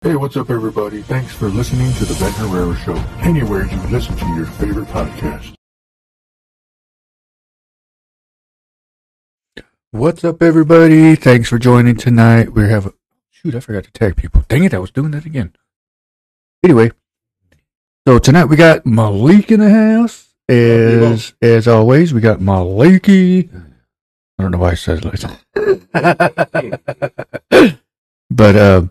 [0.00, 1.02] Hey, what's up, everybody?
[1.02, 5.54] Thanks for listening to the Ben Herrera Show, anywhere you listen to your favorite podcast.
[9.90, 11.16] What's up, everybody?
[11.16, 12.52] Thanks for joining tonight.
[12.52, 12.94] We have
[13.30, 14.44] shoot, I forgot to tag people.
[14.46, 15.56] Dang it, I was doing that again.
[16.62, 16.92] Anyway,
[18.06, 20.28] so tonight we got Malik in the house.
[20.48, 23.52] As as always, we got Maliki.
[24.38, 25.40] I don't know why I said it like
[25.92, 27.78] that.
[28.30, 28.86] but uh,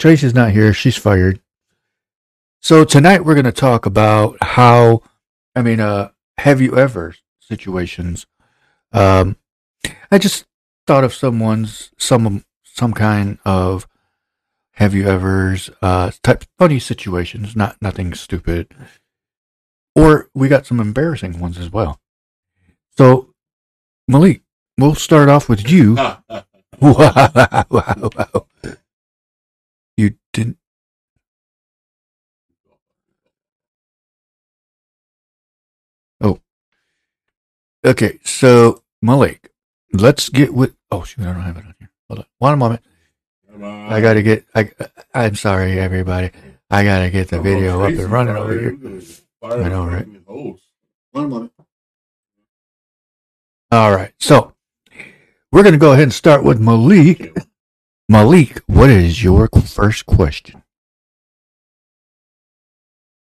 [0.00, 0.72] Tracy's not here.
[0.72, 1.40] She's fired.
[2.60, 5.02] So tonight we're going to talk about how,
[5.54, 7.14] I mean, uh, have you ever
[7.50, 8.26] situations.
[8.92, 9.36] Um,
[10.10, 10.46] I just
[10.86, 13.86] thought of someone's some some kind of
[14.74, 18.72] have you ever's uh type funny situations, not nothing stupid.
[19.94, 22.00] Or we got some embarrassing ones as well.
[22.96, 23.34] So
[24.08, 24.42] Malik,
[24.78, 25.94] we'll start off with you.
[25.94, 26.44] wow,
[26.80, 28.46] wow, wow.
[30.00, 30.56] You didn't
[36.22, 36.40] Oh.
[37.84, 39.52] Okay, so Malik,
[39.92, 41.90] let's get with oh shoot, I don't have it on here.
[42.08, 42.26] Hold on.
[42.38, 42.82] One moment.
[43.62, 44.70] I gotta get I
[45.12, 46.30] I'm sorry everybody.
[46.70, 48.78] I gotta get the video up and running over here.
[49.42, 50.06] I know, right?
[51.12, 51.52] One moment.
[53.70, 54.14] All right.
[54.18, 54.54] So
[55.52, 57.36] we're gonna go ahead and start with Malik.
[58.10, 60.64] Malik, what is your first question?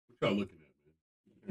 [0.09, 0.57] What y'all looking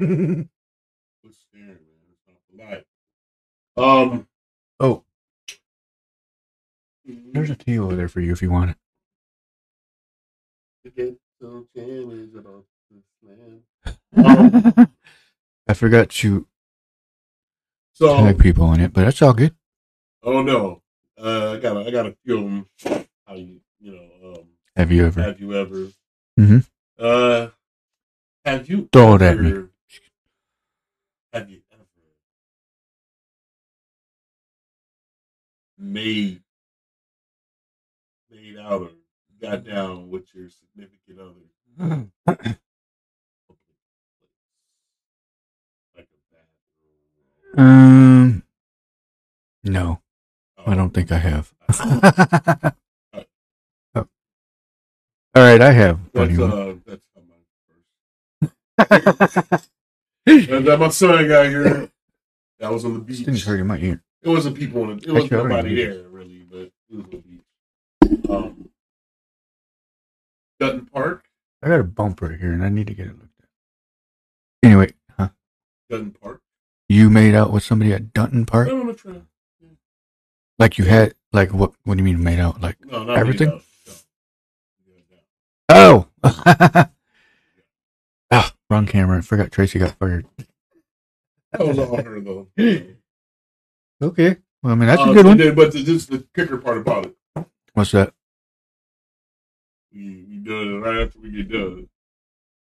[0.08, 0.48] man?
[1.22, 1.76] What's staring, man?
[2.10, 4.02] It's not the light.
[4.10, 4.26] Um,
[4.80, 5.04] Oh,
[7.04, 8.76] there's a tea over there for you if you want it.
[10.84, 14.76] to get some challenge about this land.
[14.76, 14.88] Um,
[15.68, 16.48] I forgot to
[17.92, 19.54] so tag people in it, but that's all good.
[20.24, 20.82] oh no,
[21.16, 22.66] uh, I got I got a few of 'em.
[23.32, 24.44] How you you know um,
[24.76, 25.22] Have you ever?
[25.22, 25.88] have you ever
[26.38, 26.58] mm-hmm.
[26.98, 27.48] uh
[28.44, 29.50] have you Throw it at me.
[31.32, 31.82] have you ever
[35.78, 36.42] made
[38.30, 38.90] made out or
[39.40, 41.40] got down with your significant other
[45.96, 46.20] like a
[47.56, 48.42] bathroom Um,
[49.64, 50.02] no,
[50.58, 51.54] or- I don't think I have.
[55.34, 55.98] All right, I have.
[56.12, 57.02] That's uh, that's
[58.78, 58.88] my
[59.48, 59.68] first.
[60.26, 61.90] And then my son got here.
[62.58, 63.24] That was on the beach.
[63.24, 64.02] thing's hurting my ear.
[64.22, 65.04] It wasn't people on it.
[65.06, 68.30] It wasn't Actually, nobody there really, but it was on the beach.
[68.30, 68.68] Um,
[70.60, 71.24] Dunton Park.
[71.62, 73.48] I got a bump right here, and I need to get it looked at.
[74.62, 75.30] Anyway, huh?
[75.90, 76.40] Dunton Park.
[76.88, 78.68] You made out with somebody at Dunton Park?
[78.68, 79.22] The trail.
[80.58, 81.72] Like you had, like what?
[81.84, 82.60] What do you mean made out?
[82.60, 83.60] Like No, Everything?
[85.68, 86.08] Me, no.
[86.24, 86.32] No.
[86.44, 86.86] oh,
[88.30, 89.18] ah, wrong camera.
[89.18, 90.26] I forgot Tracy got fired.
[91.52, 92.48] That was all her though.
[94.02, 95.32] Okay, well, I mean that's Uh, a good one.
[95.32, 97.16] and then- but the, this is the kicker part about it.
[97.74, 98.12] What's that?
[99.94, 101.88] We we do it right after we get done.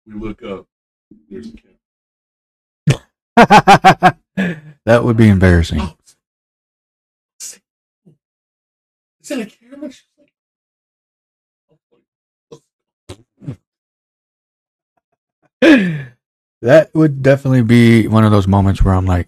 [0.05, 0.67] We look up.
[1.29, 1.57] There's a
[3.35, 4.17] camera.
[4.85, 5.81] that would be embarrassing.
[5.81, 5.97] Oh,
[7.41, 7.59] is
[9.27, 9.91] that a camera?
[9.91, 10.31] She's like,
[16.61, 19.27] that would definitely be one of those moments where I'm like,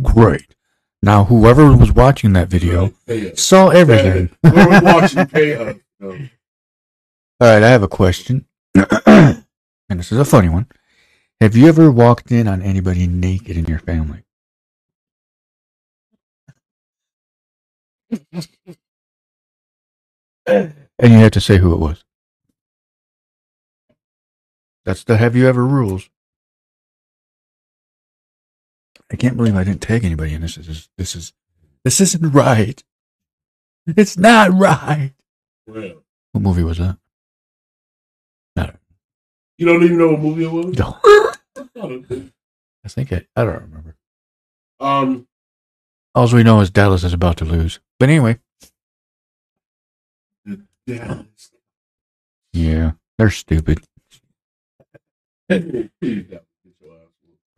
[0.00, 0.54] great.
[1.02, 4.30] Now, whoever was watching that video Pay saw everything.
[4.44, 5.76] We're watching, pay us.
[5.98, 6.10] No.
[6.10, 6.18] All
[7.40, 8.46] right, I have a question.
[8.74, 9.44] and
[9.88, 10.66] this is a funny one.
[11.40, 14.22] Have you ever walked in on anybody naked in your family?
[20.46, 22.04] and you have to say who it was.
[24.84, 26.08] That's the have you ever rules.
[29.10, 30.56] I can't believe I didn't tag anybody in this.
[30.56, 31.32] This is this is
[31.84, 32.82] this isn't right.
[33.86, 35.12] It's not right.
[35.66, 36.02] Well,
[36.32, 36.96] What movie was that?
[39.58, 40.76] you don't even know what movie it was?
[40.76, 40.98] No.
[41.76, 42.04] No.
[42.84, 43.94] I think I, I don't remember.
[44.80, 45.28] Um,
[46.16, 47.78] All we know is Dallas is about to lose.
[48.00, 48.40] But anyway,
[50.86, 51.22] yeah.
[52.52, 53.84] yeah, they're stupid.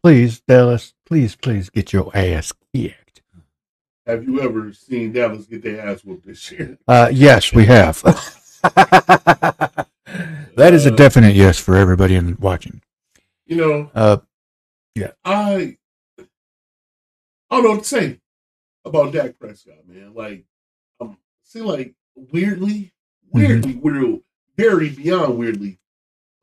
[0.02, 3.22] Please, Dallas, please, please get your ass kicked.
[4.06, 6.76] Have you ever seen Dallas get their ass whooped this year?
[6.86, 8.02] Uh, yes, we have.
[8.62, 9.86] that
[10.74, 12.82] is a definite yes for everybody in watching.
[13.46, 14.18] You know, Uh,
[15.24, 15.76] I
[17.50, 18.20] I don't know what to say
[18.84, 20.12] about Dak Prescott, man.
[20.14, 20.44] Like,
[21.00, 22.92] um, see, like weirdly,
[23.30, 24.20] weirdly, weird,
[24.56, 25.78] very beyond weirdly,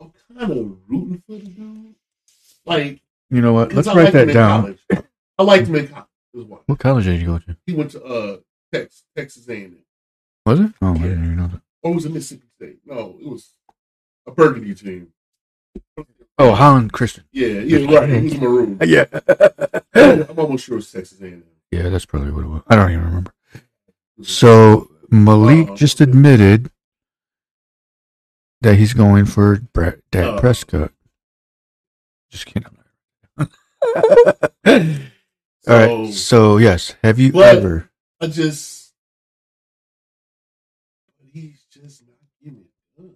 [0.01, 1.95] I'm kind of rooting for the dude.
[2.65, 3.73] Like, You know what?
[3.73, 4.61] Let's I write liked that down.
[4.89, 5.03] college.
[5.37, 6.07] I liked him in college.
[6.65, 7.57] What college did you go to?
[7.65, 8.37] He went to uh
[8.73, 9.77] Texas, Texas A&M.
[10.45, 10.71] Was it?
[10.81, 11.01] Oh, I Yeah.
[11.03, 11.61] didn't even know that.
[11.83, 12.79] Or was it Mississippi State?
[12.85, 13.49] No, it was
[14.27, 15.11] a Burgundy team.
[16.37, 17.25] Oh, Holland Christian.
[17.31, 18.09] Yeah, yeah, right.
[18.09, 18.79] It was maroon.
[18.85, 19.05] Yeah.
[19.93, 21.43] I'm almost sure it was Texas A&M.
[21.71, 22.61] yeah, that's probably what it was.
[22.67, 23.33] I don't even remember.
[24.21, 26.71] So Malik Uh, just admitted
[28.61, 30.39] that he's going for Brett, Dak Uh.
[30.39, 30.91] Prescott.
[32.29, 32.65] Just kidding.
[33.37, 33.47] All
[34.65, 36.07] right.
[36.07, 37.89] So, So yes, have you ever?
[38.21, 38.93] I just,
[41.31, 42.67] he's just not getting it
[42.97, 43.11] done.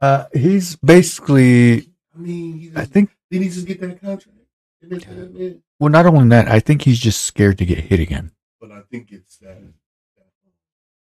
[0.00, 1.88] Uh, he's basically.
[2.14, 3.10] I mean, he I just, think.
[3.30, 4.38] he needs to get that contract.
[4.82, 5.62] And that's it, man.
[5.78, 8.32] Well, not only that, I think he's just scared to get hit again.
[8.60, 9.58] But I think it's that.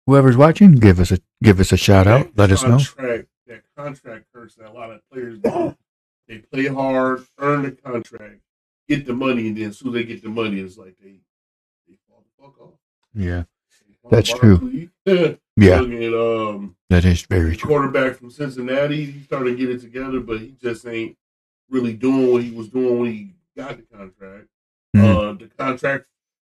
[0.07, 2.35] Whoever's watching, give us a give us a shout out.
[2.35, 2.79] that Let us know.
[2.79, 5.77] contract, That contract curse that a lot of players do.
[6.27, 8.41] They play hard, earn the contract,
[8.89, 11.17] get the money, and then as soon as they get the money, it's like they,
[11.87, 12.71] they fall the fuck off.
[13.15, 13.43] Yeah,
[14.11, 14.89] That's true.
[15.07, 15.35] Yeah.
[15.59, 17.69] yeah, at um, that is very true.
[17.69, 19.05] quarterback from Cincinnati.
[19.05, 21.15] He started to get it together, but he just ain't
[21.69, 24.47] really doing what he was doing when he got the contract.
[24.97, 25.05] Mhm.
[25.05, 26.07] Uh, the contract,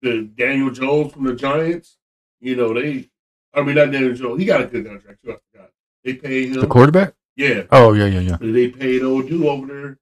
[0.00, 1.99] the Daniel Jones from the Giants.
[2.40, 3.11] You know they.
[3.55, 4.39] I mean, not Daniel Jones.
[4.41, 5.33] He got a good contract too.
[5.33, 5.71] I forgot.
[6.05, 6.61] They paid him.
[6.61, 7.15] The quarterback?
[7.37, 8.37] yeah, Oh yeah, yeah, yeah.
[8.41, 9.99] but they paid old dude over there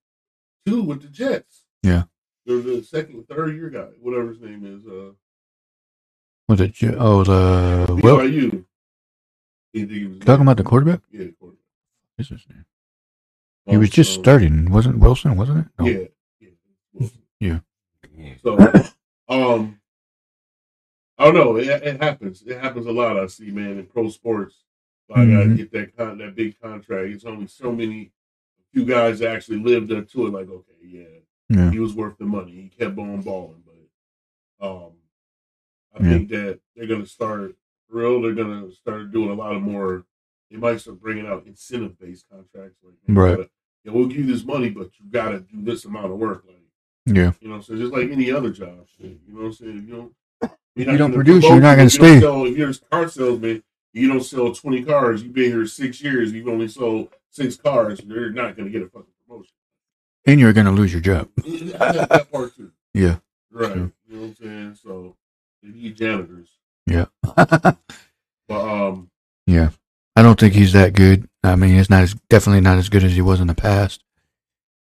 [0.67, 1.63] too with the Jets.
[1.83, 2.05] Yeah.
[2.45, 4.87] They're the second, third year guy, whatever his name is.
[4.87, 5.13] Uh,
[6.49, 6.73] Was it?
[6.75, 8.65] J- Oh, the BYU.
[9.73, 11.01] He was- talking about the quarterback.
[11.11, 11.63] Yeah, the quarterback.
[12.17, 12.65] What's his name?
[13.67, 15.37] He was just Um, starting, wasn't Wilson?
[15.37, 15.67] Wasn't it?
[15.79, 15.87] No.
[15.87, 16.07] Yeah.
[17.41, 17.59] Yeah.
[18.17, 18.35] Yeah.
[18.43, 18.57] So,
[19.29, 19.81] um,
[21.19, 21.57] I don't know.
[21.57, 22.43] It, it happens.
[22.43, 23.19] It happens a lot.
[23.19, 24.65] I see, man, in pro sports.
[25.11, 25.57] I gotta Mhm.
[25.57, 27.09] get that con- that big contract.
[27.11, 28.11] It's only so many,
[28.61, 30.31] a few guys that actually lived up to it.
[30.33, 31.05] Like, okay, yeah,
[31.49, 31.71] Yeah.
[31.71, 32.53] he was worth the money.
[32.53, 34.93] He kept on balling, but um,
[35.95, 36.11] I Yeah.
[36.11, 37.57] think that they're gonna start
[37.89, 38.21] real.
[38.21, 40.05] They're gonna start doing a lot of more.
[40.51, 42.79] They might start bringing out incentive based contracts.
[42.83, 43.37] Like, Right.
[43.37, 43.51] gotta-
[43.85, 46.45] yeah, we'll give you this money, but you gotta do this amount of work.
[46.47, 46.57] Like,
[47.07, 47.33] Yeah.
[47.41, 49.79] you know, so just like any other job, shit, you know what I'm saying?
[49.79, 50.15] If you don't,
[50.77, 52.21] you don't produce, promote you're not gonna If stay.
[52.21, 53.63] Sell, if you're a car salesman,
[53.93, 55.23] you don't sell 20 cars.
[55.23, 56.33] You've been here six years.
[56.33, 58.01] You've only sold six cars.
[58.05, 59.53] You're not going to get a fucking promotion.
[60.27, 61.29] And you're gonna lose your job.
[61.37, 62.73] that, part too.
[62.93, 63.17] Yeah.
[63.51, 63.77] Right.
[63.77, 64.79] You know what I'm saying?
[64.83, 65.17] So
[65.63, 66.49] they need janitors.
[66.87, 67.07] Yeah.
[68.49, 69.11] But um,
[69.49, 69.71] yeah.
[70.15, 71.29] I don't think he's that good.
[71.43, 74.05] I mean, he's not as definitely not as good as he was in the past.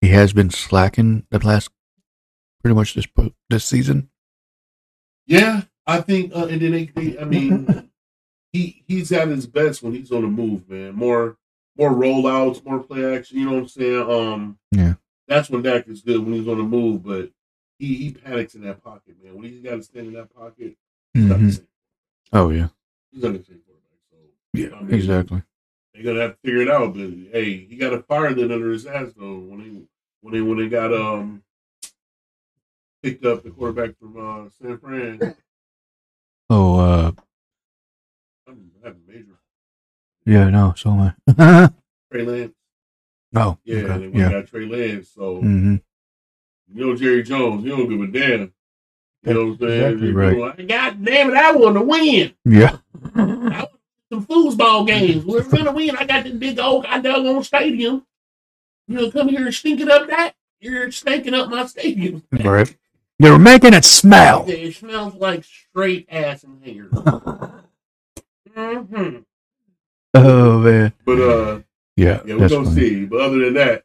[0.00, 1.68] He has been slacking the last
[2.62, 3.06] pretty much this
[3.50, 4.08] this season.
[5.26, 7.90] yeah, I think, uh, and then they, they, I mean,
[8.52, 10.94] he he's at his best when he's on the move, man.
[10.94, 11.36] More
[11.76, 13.38] more rollouts, more play action.
[13.38, 14.10] You know what I'm saying?
[14.10, 14.94] Um, Yeah.
[15.26, 17.30] that's when Dak is good when he's on the move, but
[17.78, 19.34] he he panics in that pocket, man.
[19.34, 20.76] When he's got to stand in that pocket,
[21.14, 21.66] he's not the Mhm.
[22.32, 22.68] Oh yeah.
[23.10, 23.98] He's not the same quarterback.
[24.10, 24.16] So
[24.54, 24.76] Yeah.
[24.78, 25.42] I mean, Exactly.
[25.94, 26.94] they're gonna have to figure it out.
[26.94, 29.82] But hey, he got a fire lit under his ass though when he
[30.20, 31.42] when they when they got um
[33.02, 35.34] picked up the quarterback from uh, San Fran.
[36.54, 37.12] Oh uh
[38.46, 39.38] I'm having major
[40.26, 40.50] yeah.
[40.50, 40.74] No.
[40.76, 41.70] So am I.
[42.12, 42.52] Trey Lance.
[43.34, 43.56] oh.
[43.64, 44.30] Yeah, okay, Yeah.
[44.30, 45.08] got Trey Lance.
[45.08, 45.76] So hmm
[46.74, 48.52] you know Jerry Jones, you don't give a damn.
[49.24, 49.82] You know what I'm saying?
[49.92, 50.56] Exactly right.
[50.58, 52.34] go, God damn it, I want to win.
[52.44, 52.76] Yeah.
[54.12, 55.24] Some foosball games.
[55.24, 55.96] We're gonna win.
[55.96, 58.04] I got this big old goddamn on stadium.
[58.88, 60.34] You know, come here and stink it up that.
[60.60, 62.22] You're stinking up my stadium.
[62.30, 62.76] Right.
[63.22, 64.44] They were making it smell.
[64.48, 66.86] It smells like straight ass in here.
[68.54, 69.18] hmm
[70.14, 70.92] Oh man.
[71.06, 71.60] But uh,
[71.96, 72.20] Yeah.
[72.26, 72.76] yeah, we're gonna funny.
[72.80, 73.04] see.
[73.06, 73.84] But other than that,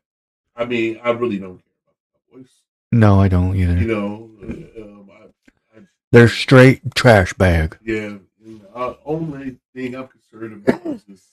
[0.55, 1.95] I mean, I really don't care about
[2.31, 2.49] Cowboys.
[2.91, 3.77] No, I don't either.
[3.77, 7.77] You know, uh, um, I, I, They're straight trash bag.
[7.83, 8.17] yeah.
[8.43, 11.31] The uh, only thing I'm concerned about is this,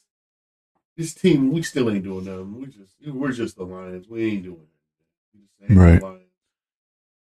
[0.96, 1.52] this team.
[1.52, 2.60] We still ain't doing nothing.
[2.60, 4.08] We just we're just the Lions.
[4.08, 4.68] We ain't doing it.
[5.34, 6.02] We just ain't the Right.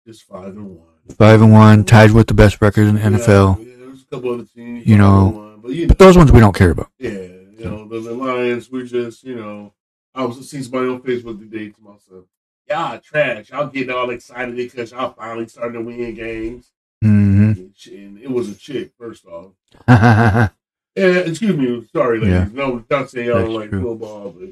[0.06, 0.88] Just five and one.
[1.18, 3.58] Five and one, tied with the best record in the NFL.
[3.58, 4.86] Yeah, there's a couple other teams.
[4.86, 6.92] You know, one, but you But those ones we don't care about.
[7.00, 9.74] Yeah, you know, the, the Lions, we're just, you know,
[10.14, 12.26] I was seeing somebody on Facebook today to myself,
[12.70, 13.50] y'all trash.
[13.50, 16.72] Y'all getting all excited because y'all finally starting to win games.
[17.02, 19.54] hmm And it was a chick, first off.
[19.88, 20.50] yeah.
[20.96, 22.54] Yeah, excuse me, sorry, ladies.
[22.54, 22.64] Yeah.
[22.66, 23.82] No, not saying y'all don't like true.
[23.82, 24.50] football, but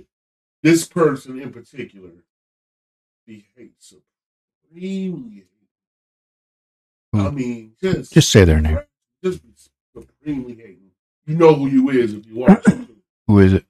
[0.64, 2.10] this person in particular,
[3.26, 3.94] he hates
[4.74, 5.44] supremely.
[7.14, 8.80] I mean, just Just say their name.
[9.24, 9.42] Just
[9.96, 10.92] supremely hating.
[11.26, 12.66] You know who you is if you watch.
[13.28, 13.66] Who is it?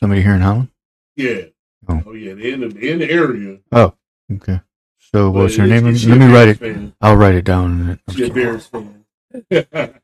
[0.00, 0.68] Somebody here in Holland?
[1.16, 1.42] Yeah.
[1.88, 2.02] Oh.
[2.06, 2.32] Oh, yeah.
[2.34, 3.58] They're in the, they're in the area.
[3.70, 3.92] Oh,
[4.34, 4.60] okay.
[4.98, 5.84] So what's But her name?
[5.92, 6.58] Let me write it.
[6.58, 6.94] fan.
[7.02, 8.00] I'll write it down.
[8.14, 8.32] She a.
[8.32, 9.04] Bears fan.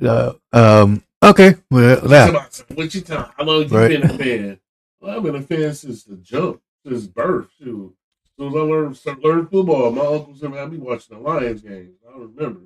[0.00, 1.02] Uh, um.
[1.22, 1.56] Okay.
[1.70, 2.62] Well, that.
[2.74, 3.32] What you talking?
[3.36, 3.88] How long you Right.
[3.88, 4.60] been a fan?
[5.00, 7.48] Well, I've been a fan since the jump, since birth.
[7.58, 7.94] Soon
[8.38, 11.96] as I learned learning football, my uncles and had me watching the Lions games.
[12.08, 12.60] I remember.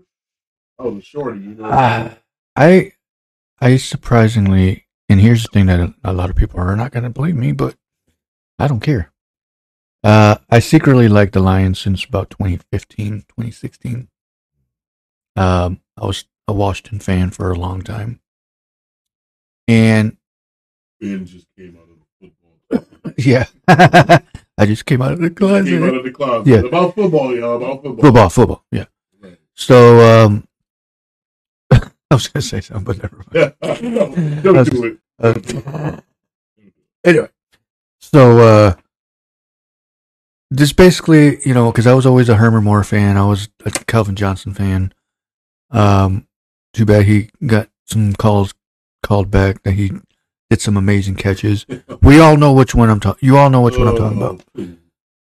[0.78, 1.68] I was a shorty, you know.
[1.70, 2.16] Ah,
[2.56, 2.92] I,
[3.60, 7.10] I surprisingly, and here's the thing that a, lot of people are not going to
[7.10, 7.76] believe me, but
[8.58, 9.12] I don't care.
[10.02, 14.08] Uh, I secretly like the Lions since about 2015, 2016.
[15.36, 18.20] Um, I was a Washington fan for a long time,
[19.66, 20.16] and
[21.00, 21.93] ben just came out of the football.
[23.16, 25.68] Yeah, I just came out of the closet.
[25.68, 26.46] came out of the closet.
[26.46, 26.60] Yeah.
[26.60, 27.56] About football, y'all.
[27.56, 28.04] About football.
[28.04, 28.84] Football, football, yeah.
[29.20, 29.38] Right.
[29.54, 30.46] So, um,
[31.72, 33.54] I was going to say something, but never mind.
[33.60, 34.98] don't, don't do it.
[35.18, 36.00] Uh,
[37.04, 37.28] anyway,
[38.00, 38.74] so uh,
[40.50, 43.70] this basically, you know, because I was always a Herman Moore fan, I was a
[43.70, 44.92] Calvin Johnson fan.
[45.70, 46.28] Um,
[46.72, 48.54] too bad he got some calls
[49.02, 49.92] called back that he
[50.60, 51.66] some amazing catches.
[52.02, 53.26] We all know which one I'm talking.
[53.26, 54.42] You all know which one I'm talking about.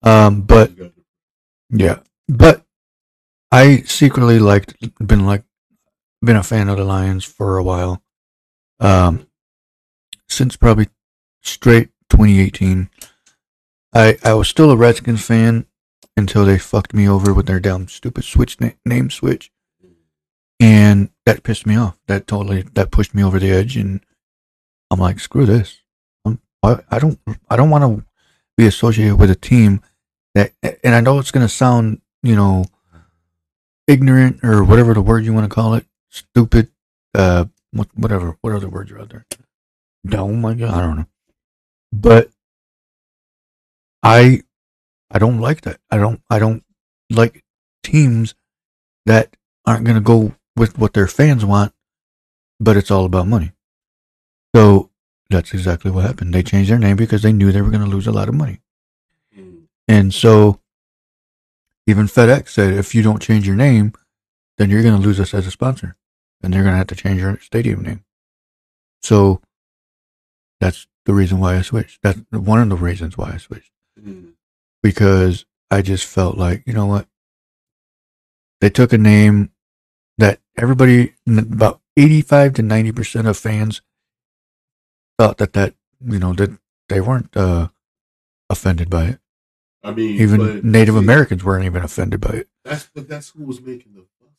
[0.03, 0.72] Um, but
[1.69, 2.63] yeah, but
[3.51, 5.43] I secretly liked, been like,
[6.22, 8.01] been a fan of the Lions for a while.
[8.79, 9.27] Um,
[10.27, 10.89] since probably
[11.41, 12.89] straight 2018.
[13.93, 15.65] I I was still a Redskins fan
[16.17, 19.51] until they fucked me over with their damn stupid switch na- name switch,
[20.60, 21.98] and that pissed me off.
[22.07, 24.01] That totally that pushed me over the edge, and
[24.95, 25.81] I'm like, screw this.
[26.23, 28.05] I'm, I I don't I don't want to
[28.55, 29.81] be associated with a team
[30.33, 32.65] that, and I know it's gonna sound you know
[33.87, 36.69] ignorant or whatever the word you want to call it, stupid,
[37.13, 37.45] uh,
[37.93, 39.25] whatever, what other words are out there?
[40.05, 41.07] Dumb, my God, I don't know.
[41.91, 42.29] But
[44.03, 44.43] I,
[45.11, 45.79] I don't like that.
[45.91, 46.63] I don't, I don't
[47.09, 47.43] like
[47.83, 48.35] teams
[49.05, 49.35] that
[49.65, 51.73] aren't going to go with what their fans want,
[52.59, 53.51] but it's all about money.
[54.55, 54.89] So
[55.29, 56.33] that's exactly what happened.
[56.33, 58.35] They changed their name because they knew they were going to lose a lot of
[58.35, 58.62] money.
[59.38, 59.63] Mm.
[59.85, 60.62] And so
[61.85, 63.91] even FedEx said, if you don't change your name,
[64.57, 65.97] then you're going to lose us as a sponsor.
[66.41, 68.05] And they're going to have to change your stadium name.
[69.01, 69.41] So
[70.62, 72.01] that's the reason why I switched.
[72.01, 73.74] That's one of the reasons why I switched.
[74.01, 74.35] Mm.
[74.81, 77.07] Because I just felt like, you know what?
[78.62, 79.51] They took a name
[80.17, 83.81] that everybody, about 85 to 90% of fans
[85.17, 85.74] thought that that,
[86.05, 86.51] you know, that
[86.89, 87.69] they weren't uh,
[88.50, 89.19] offended by it.
[89.84, 92.50] I mean, Even Native see, Americans weren't even offended by it.
[92.63, 94.29] That's but that's who was making the fuss.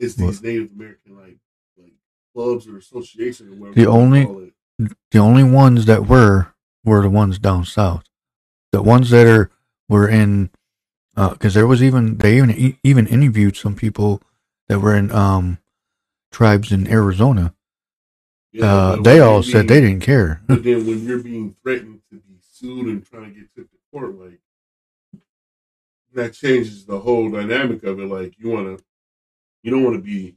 [0.00, 0.26] It's What?
[0.28, 1.38] these Native American like
[1.78, 1.92] like
[2.34, 3.74] clubs or associations or whatever.
[3.80, 4.52] The only- call it.
[5.12, 6.48] the only ones that were
[6.84, 8.02] were the ones down south.
[8.72, 9.50] The ones that are
[9.88, 10.50] were in
[11.14, 14.20] because there was even they even even interviewed some people
[14.68, 15.58] that were in um
[16.32, 17.54] tribes in Arizona.
[18.52, 20.42] Yeah, uh, they all said they didn't care.
[20.46, 23.76] But then when you're being threatened to be sued and trying to get took to
[23.90, 24.40] court, like
[26.14, 28.06] that changes the whole dynamic of it.
[28.06, 28.84] Like you want to,
[29.62, 30.36] you don't want to be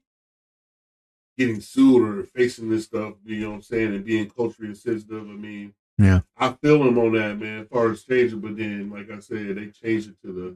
[1.37, 3.15] getting sued or facing this stuff.
[3.25, 3.93] You know what I'm saying?
[3.93, 5.23] And being culturally sensitive.
[5.29, 6.21] I mean, Yeah.
[6.37, 7.63] I feel them on that man.
[7.63, 10.55] As far as changing, but then, like I said, they changed it to the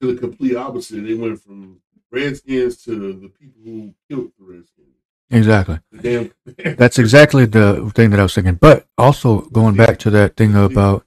[0.00, 1.02] to the complete opposite.
[1.04, 1.80] They went from
[2.12, 4.86] Redskins to the people who killed the Redskins.
[5.30, 5.78] Exactly.
[6.00, 6.32] Damn.
[6.76, 8.54] That's exactly the thing that I was thinking.
[8.54, 11.06] But also going back to that thing about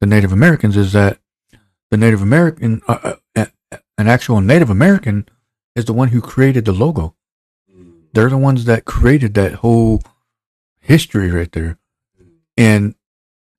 [0.00, 1.18] the Native Americans is that
[1.90, 3.46] the Native American, uh, uh,
[3.98, 5.28] an actual Native American,
[5.74, 7.14] is the one who created the logo.
[8.12, 10.00] They're the ones that created that whole
[10.78, 11.78] history right there.
[12.56, 12.94] And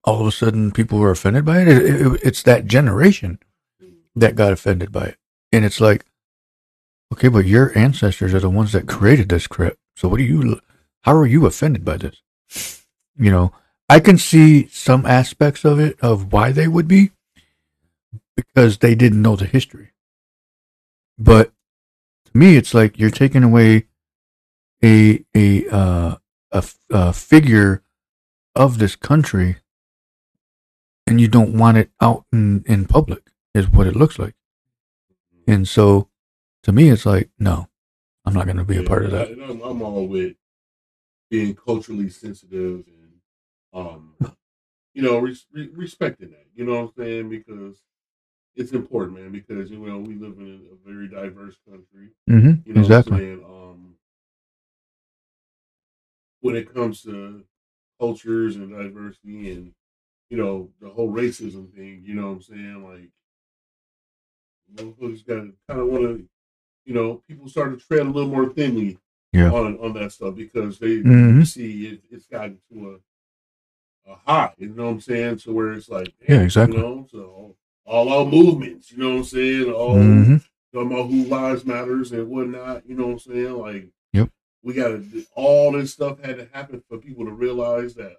[0.04, 1.68] all of a sudden, people were offended by it.
[1.68, 3.40] It- it- It's that generation
[4.14, 5.18] that got offended by it.
[5.50, 6.04] And it's like,
[7.12, 9.74] okay, but your ancestors are the ones that created this crap.
[9.94, 10.60] So what are you,
[11.02, 12.84] how are you offended by this?
[13.16, 13.52] You know,
[13.88, 17.12] I can see some aspects of it of why they would be
[18.36, 19.92] because they didn't know the history.
[21.18, 21.52] But
[22.26, 23.86] to me, it's like you're taking away
[24.82, 26.16] a a uh,
[26.50, 27.82] a, a figure
[28.54, 29.56] of this country,
[31.06, 33.30] and you don't want it out in in public.
[33.54, 34.34] Is what it looks like.
[35.46, 36.08] And so,
[36.64, 37.68] to me, it's like, no,
[38.24, 39.30] I'm not going to be a part of that.
[39.30, 40.36] I'm, I'm all with
[41.30, 43.12] being culturally sensitive and,
[43.72, 44.14] um,
[44.94, 46.46] you know, res- re- respecting that.
[46.54, 47.28] You know what I'm saying?
[47.28, 47.82] Because
[48.56, 49.32] it's important, man.
[49.32, 52.10] Because you know we live in a very diverse country.
[52.30, 52.68] Mm-hmm.
[52.68, 53.36] You know exactly.
[53.36, 53.54] what I'm?
[53.54, 53.94] Um,
[56.40, 57.44] when it comes to
[57.98, 59.72] cultures and diversity and
[60.30, 62.02] you know the whole racism thing.
[62.04, 62.84] You know what I'm saying?
[62.88, 63.10] Like,
[64.74, 66.28] motherfuckers got to kind of want to,
[66.84, 68.98] you know, people start to tread a little more thinly
[69.32, 69.50] Yeah.
[69.50, 71.46] on on that stuff because they Mhm.
[71.46, 73.00] see it, it's gotten to a
[74.06, 74.52] a high.
[74.58, 75.38] You know what I'm saying?
[75.38, 76.76] To where it's like, Yeah, exactly.
[76.76, 78.92] You know, so all our movements.
[78.92, 79.72] You know what I'm saying?
[79.72, 80.36] All hmm
[80.72, 82.86] talking about who lives matters and whatnot.
[82.86, 83.52] You know what I'm saying?
[83.54, 84.28] Like, Yep.
[84.62, 88.16] we got to all this stuff had to happen for people to realize that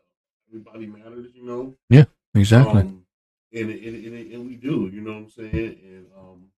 [0.50, 1.28] everybody matters.
[1.36, 2.82] You know, Yeah, Exactly.
[2.82, 3.06] Um,
[3.54, 4.90] and, and, and and we do.
[4.92, 5.80] You know what I'm saying?
[5.84, 6.50] And um,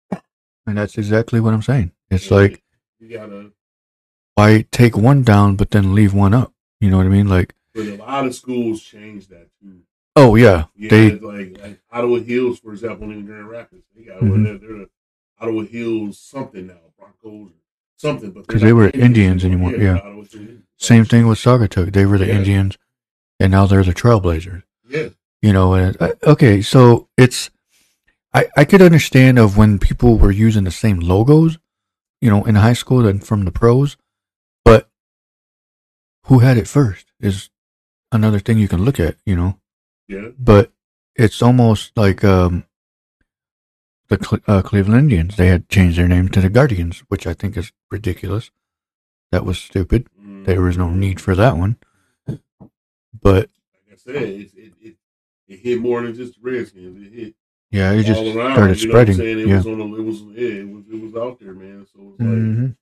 [0.68, 1.92] and that's exactly what I'm saying.
[2.12, 2.64] It's and like
[3.00, 3.52] you gotta.
[4.36, 6.54] why take one down but then leave one up?
[6.80, 7.28] You know what I mean?
[7.28, 9.80] Like, But a lot of schools change that too.
[10.16, 14.20] oh yeah, Yeah, they like, like Ottawa Hills, for example, in Grand Rapids, they got
[14.22, 14.44] Mhm.
[14.44, 14.90] they're, they're the
[15.40, 17.54] Ottawa Hills something now, Broncos or
[17.98, 18.32] something.
[18.32, 20.24] But they're 'Cause they were the Indians anymore, Yeah, yeah.
[20.80, 21.94] Same thing with Saugatuck.
[21.94, 22.36] They were the Yeah.
[22.38, 22.78] Indians,
[23.40, 24.64] and now they're the Trailblazers.
[24.90, 25.10] Yeah,
[25.42, 27.50] You know, and uh, okay, so it's
[28.38, 31.58] I I could understand of when people were using the same logos,
[32.22, 33.98] you know, in high school and from the pros,
[34.64, 34.90] but
[36.26, 37.50] who had it first is
[38.12, 39.16] another thing you can look at.
[39.26, 39.60] You know,
[40.08, 40.72] yeah, but
[41.16, 42.66] it's almost like um,
[44.10, 45.36] the Cle- uh, Cleveland Indians.
[45.36, 48.52] They had changed their name to the Guardians, which I think is ridiculous.
[49.32, 50.08] That was stupid.
[50.22, 50.46] Mm.
[50.46, 51.78] There was no need for that one.
[53.20, 54.96] But Like I said, it it, it
[55.48, 57.08] it hit more than just the Redskins.
[57.08, 57.36] It hit
[57.72, 58.54] yeah, it just around.
[58.54, 59.40] started you know what I'm spreading.
[59.42, 59.56] It yeah.
[59.58, 61.86] was on the, it was yeah, it was it was out there, man.
[61.94, 62.76] So it's like Mhm.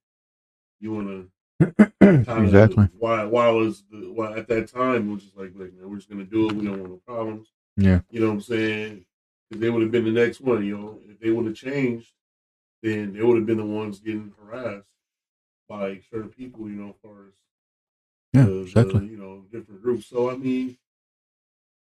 [0.80, 1.30] you want
[2.02, 2.90] to exactly.
[3.00, 6.10] why while is the while at that time, we're just like, like man, we're just
[6.10, 6.54] gonna do it.
[6.56, 7.48] We don't want no problems.
[7.78, 8.02] Yeah.
[8.10, 9.06] You know what I'm saying?
[9.52, 10.66] 'Cause they would have been the next one.
[10.66, 12.12] You know, if they would have changed,
[12.82, 14.88] then they would have been the ones getting harassed
[15.70, 16.70] by certain people.
[16.70, 17.34] You know, as far as
[18.34, 19.08] Yeah, the, the, exactly.
[19.08, 20.08] you know different groups.
[20.08, 20.78] So I mean,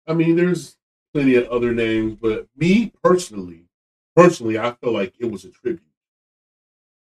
[0.07, 0.77] I mean, there's
[1.17, 3.63] plenty of other names, but me personally,
[4.15, 5.82] personally, I feel like it was a tribute.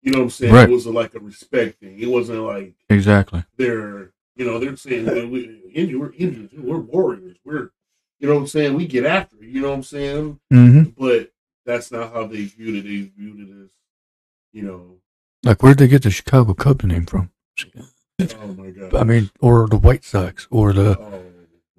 [0.01, 0.53] You know what I'm saying?
[0.53, 0.69] Right.
[0.69, 1.99] It was a, like a respect thing.
[1.99, 3.43] It wasn't like Exactly.
[3.57, 5.59] they're you know they're saying we
[5.95, 7.71] we're Indians, we're warriors, we're
[8.19, 8.75] you know what I'm saying.
[8.75, 9.49] We get after it.
[9.49, 10.39] You know what I'm saying?
[10.49, 11.31] hmm But
[11.65, 12.83] that's not how they viewed it.
[12.83, 13.69] They viewed it as
[14.53, 14.95] you know.
[15.43, 17.31] Like, where'd they get the Chicago Cubs name from?
[18.21, 18.95] Oh my god.
[18.95, 20.97] I mean, or the White Sox, or the.
[20.97, 21.23] Oh,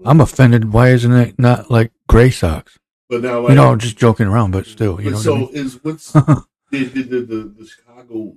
[0.05, 0.73] I'm offended.
[0.73, 2.79] Why isn't it not like Gray Sox?
[3.09, 5.23] but now like You know, just joking around, but still, you but know.
[5.23, 6.37] so is what's I mean?
[6.71, 8.37] did, did the, the the Chicago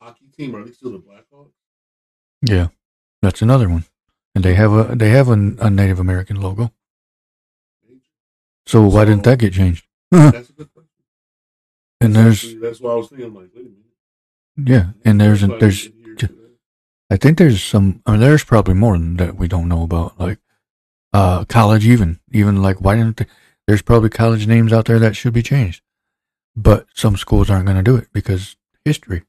[0.00, 1.52] hockey team are they still the Blackhawks?
[2.42, 2.68] yeah,
[3.22, 3.84] that's another one,
[4.34, 6.72] and they have a they have a, a Native American logo.
[8.66, 9.84] So why didn't that get changed?
[10.10, 10.88] That's a good question.
[12.00, 14.70] And there's Actually, that's why I was thinking like, wait a minute.
[14.72, 16.50] yeah, and there's there's we adhere ju- to that.
[17.10, 18.00] I think there's some.
[18.06, 20.38] I mean, there's probably more than that we don't know about, like
[21.12, 21.86] uh, college.
[21.86, 23.26] Even even like why didn't they,
[23.66, 25.82] there's probably college names out there that should be changed,
[26.56, 29.22] but some schools aren't going to do it because history,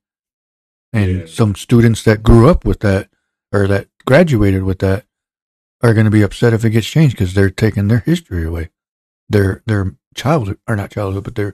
[0.94, 1.26] and Yeah.
[1.28, 3.10] some students that grew up with that
[3.52, 5.06] or that graduated with that
[5.84, 8.70] are going to be upset if it gets changed because they're taking their history away,
[9.30, 11.54] their their childhood or not childhood, but their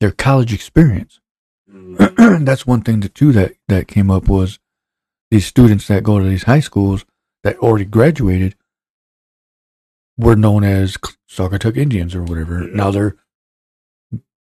[0.00, 1.20] their college experience
[1.70, 2.44] Mhm.
[2.46, 4.60] that's one thing that too that that came up was
[5.32, 7.04] these students that go to these high schools
[7.42, 8.54] that already graduated
[10.18, 10.96] were known as
[11.28, 12.62] Saugatuck Indians or whatever.
[12.62, 12.74] Yeah.
[12.74, 13.16] Now they're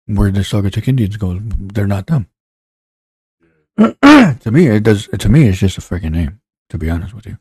[0.05, 2.27] where the Saugatuck Indians go, they're not them.
[3.77, 5.07] to me, it does.
[5.07, 6.41] To me, it's just a freaking name.
[6.69, 7.37] To be honest with you,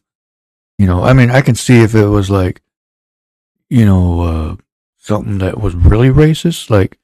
[0.79, 2.63] you know, I mean, I can see if it was like,
[3.69, 4.57] you know, uh,
[4.97, 6.99] something that was really racist, like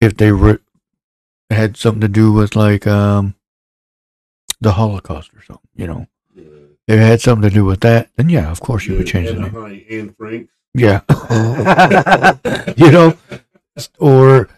[0.00, 0.60] if they were
[1.50, 3.34] had something to do with like um
[4.60, 6.06] the Holocaust or something, you know.
[6.86, 9.28] If it had something to do with that, then yeah, of course you would change
[9.28, 9.56] the name.
[9.56, 10.50] Anaheim and Frank.
[10.74, 11.00] Yeah.
[12.76, 13.16] you know,
[13.98, 14.48] or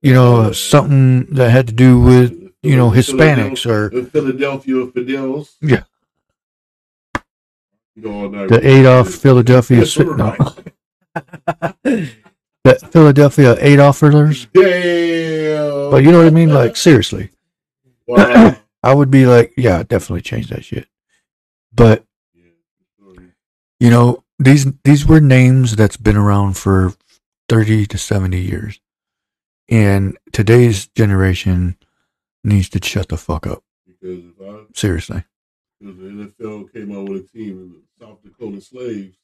[0.00, 5.54] you know, something that had to do with you know Hispanics or the Philadelphia Fidels.
[5.60, 5.84] Yeah.
[7.94, 8.48] You know, all night.
[8.48, 10.36] the Adolf Philadelphia no.
[11.84, 14.48] the Philadelphia Adolfers.
[14.52, 15.90] Damn.
[15.90, 16.48] But you know what I mean?
[16.52, 17.30] Like seriously.
[18.06, 18.56] wow.
[18.84, 20.88] I would be like, yeah, definitely change that shit.
[21.74, 22.04] But
[23.80, 26.94] you know, these these were names that's been around for
[27.48, 28.80] thirty to seventy years,
[29.68, 31.76] and today's generation
[32.44, 33.64] needs to shut the fuck up.
[33.86, 35.24] Because if I, Seriously,
[35.80, 39.16] if the NFL came out with a team of the South Dakota slaves,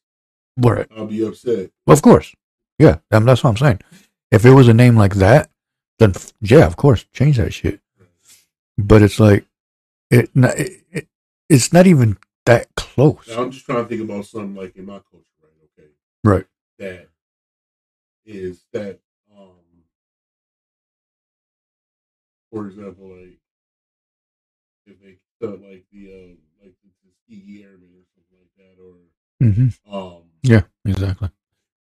[0.56, 0.86] right?
[0.96, 1.70] I'll be upset.
[1.86, 2.34] Of course,
[2.78, 2.98] yeah.
[3.10, 3.80] I mean, that's what I'm saying.
[4.30, 5.50] If it was a name like that,
[5.98, 7.80] then f- yeah, of course, change that shit.
[8.76, 9.44] But it's like
[10.10, 11.08] it, it, it
[11.48, 12.16] it's not even
[12.48, 13.28] that close.
[13.28, 15.68] Now, I'm just trying to think about something like in my culture, right?
[15.78, 15.88] Okay,
[16.24, 16.46] Right.
[16.78, 17.08] that
[18.24, 19.00] is that
[19.36, 19.84] um
[22.50, 23.38] for example like
[24.86, 28.94] if they felt like the um like the Tuskegee Airmen or something like that or
[29.40, 31.30] hmm um Yeah, exactly.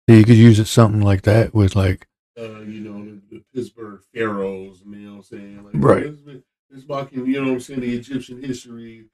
[0.08, 2.06] So you could use it something like that with like
[2.38, 6.02] uh you know the, the Pittsburgh Pharaohs you know what I'm saying like Right.
[6.24, 9.06] this, this mocking you know what I'm saying the Egyptian history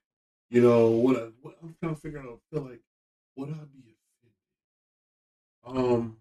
[0.53, 2.81] you know what, I, what I'm trying to figure out I feel like
[3.37, 3.97] would I be
[5.67, 6.17] offended um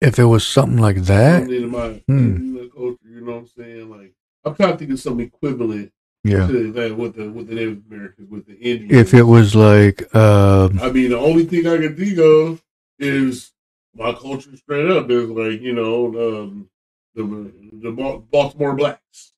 [0.00, 1.40] if it was something like that.
[1.42, 2.56] something in my, Hmm.
[2.74, 2.98] culture.
[3.08, 3.90] You know what I'm saying?
[3.90, 4.12] Like
[4.44, 5.92] I'm trying to think of something equivalent
[6.24, 6.46] Yeah.
[6.48, 8.92] to that with the with the Native Americans, with the Indians.
[8.92, 12.62] If it was like um I mean, the only thing I can think of
[12.98, 13.52] is
[13.94, 16.68] my culture straight up is like you know um,
[17.14, 17.92] the the
[18.30, 19.32] Baltimore blacks.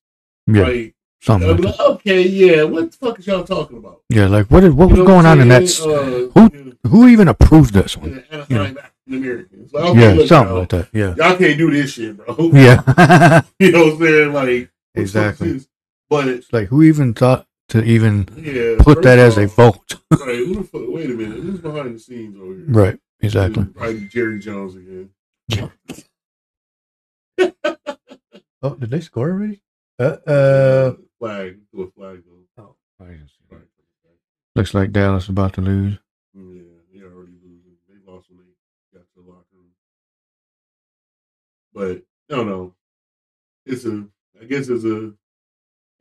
[0.47, 0.94] yeah, Like,
[1.25, 4.01] something like like, okay, yeah, what the fuck is y'all talking about?
[4.09, 5.63] Yeah, like what is what was You know going on in that?
[5.81, 8.23] Uh, who- Who even approved this one?
[8.29, 9.73] the Anaheim African Americans.
[9.73, 10.87] Like, okay, Yeah, look, something y'all, like that.
[10.93, 11.15] Yeah.
[11.17, 12.35] Y'all can't do this shit, bro.
[12.53, 13.41] Yeah.
[13.59, 14.33] You know what I'm saying?
[14.33, 15.61] Like what the fuck exactly.
[16.09, 18.75] But It's like who even thought to even Yeah.
[18.79, 19.95] put that as a vote?
[20.11, 20.45] Right.
[20.71, 20.81] Fuck?
[20.89, 21.39] Wait a minute.
[21.39, 22.65] Who's behind the scenes over here?
[22.67, 22.99] right.
[23.21, 23.65] Exactly.
[23.65, 25.09] Probably Jerry Jones again.
[28.61, 29.61] Oh, did they score already?
[29.97, 31.59] Uh, uh flag.
[31.73, 32.23] Do a flag
[32.57, 32.75] though.
[32.97, 33.19] Flag.
[34.55, 35.97] looks like Dallas about to lose.
[36.33, 36.61] Yeah,
[36.93, 37.75] they already losing.
[37.87, 39.71] They lost when they got to the locker room.
[41.73, 42.73] But no, no.
[43.65, 44.05] It's a.
[44.41, 45.13] I guess it's a.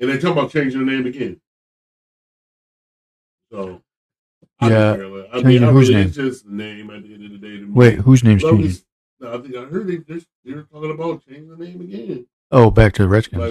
[0.00, 1.40] And they talk about changing the name again.
[3.50, 3.80] So.
[4.60, 5.08] I Yeah, don't care.
[5.08, 6.06] Like, I mean, changing I whose really, name?
[6.08, 7.56] it's just the name at the end of the day.
[7.58, 7.72] to me.
[7.72, 8.82] Wait, whose name's Love changing?
[9.20, 12.26] no, I think I heard they they're, they're talking about changing the name again.
[12.50, 13.42] Oh, back to the Redskins.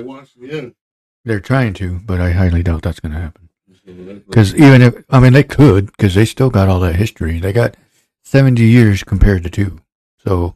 [1.26, 3.50] They're trying to, but I highly doubt that's going to happen.
[3.86, 7.40] Because even if I mean they could, because they still got all that history.
[7.40, 7.76] They got
[8.24, 9.82] seventy years compared to two.
[10.20, 10.56] So,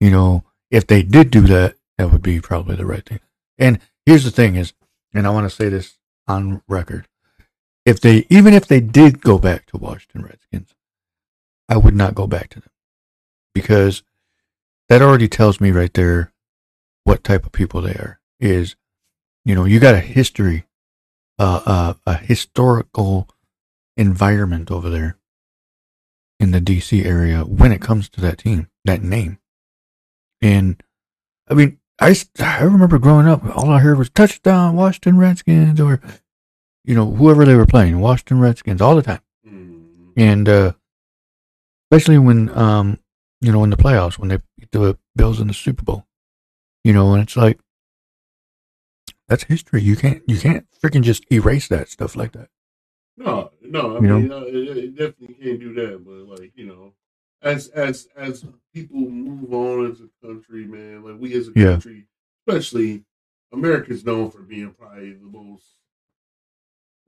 [0.00, 3.20] you know, if they did do that, that would be probably the right thing.
[3.58, 4.72] And here's the thing: is,
[5.14, 7.06] and I want to say this on record:
[7.86, 10.74] if they, even if they did go back to Washington Redskins,
[11.68, 12.70] I would not go back to them
[13.54, 14.02] because
[14.88, 16.32] that already tells me right there
[17.08, 18.20] what type of people they are.
[18.38, 18.76] Is,
[19.44, 20.66] you know, you got a history
[21.38, 23.28] uh, uh, a historical
[23.96, 25.16] environment over there
[26.40, 29.38] in the DC area when it comes to that team, that name.
[30.42, 30.82] And
[31.48, 36.00] I mean, I I remember growing up, all I heard was touchdown, Washington Redskins, or,
[36.84, 39.22] you know, whoever they were playing, Washington Redskins all the time.
[39.46, 40.72] Mm, And, uh,
[41.90, 42.98] especially when, um,
[43.40, 46.07] you know, in the playoffs, when they beat the Bills in the Super Bowl,
[46.84, 47.58] you know, and it's like,
[49.28, 49.82] that's history.
[49.82, 52.48] You can't, you can't freaking just erase that stuff like that.
[53.16, 53.96] no, no.
[53.96, 56.04] I You mean, uh, it, it definitely can't do that.
[56.04, 56.94] But like you know,
[57.42, 61.72] as as as people move on as a country, man, like we as a Yeah.
[61.72, 62.06] country,
[62.46, 63.04] especially
[63.52, 65.64] America's known for being probably the most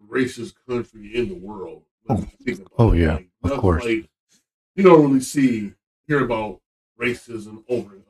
[0.08, 1.84] racist country in the world.
[2.04, 3.84] When you think about Oh, yeah, Like, of course.
[3.84, 4.08] Like,
[4.74, 5.74] you don't really see
[6.06, 6.60] hear about
[7.00, 8.02] racism over in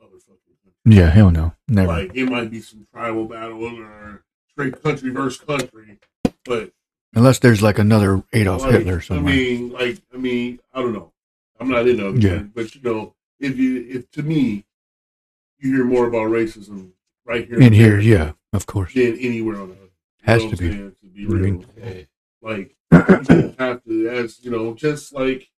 [0.85, 1.53] Yeah, hell no.
[1.67, 1.87] Never.
[1.87, 5.99] Like it might be some tribal battles or straight country versus country,
[6.45, 6.71] but
[7.13, 11.11] Unless there's like another Adolf like, Hitler I mean, like I mean, I don't know.
[11.59, 12.39] I'm not in those, Yeah.
[12.39, 14.65] but you know, if you if to me,
[15.59, 16.91] you hear more about racism
[17.25, 18.93] right here in here, America yeah, of course.
[18.93, 19.77] than anywhere on earth.
[20.23, 20.71] Has to be.
[20.71, 20.95] saying?
[21.01, 22.07] To be I real, mean-
[22.41, 25.49] like you have to, as you know, just like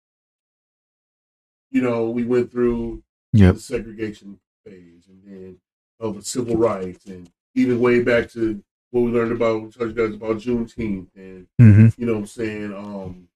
[1.70, 3.02] you know, we went through
[3.35, 3.54] Yep.
[3.54, 5.57] the segregation phase and then
[6.01, 10.07] of the civil rights and even way back to what we learned about told you
[10.07, 13.29] guys about Juneteenth and hmm you know what I'm saying, um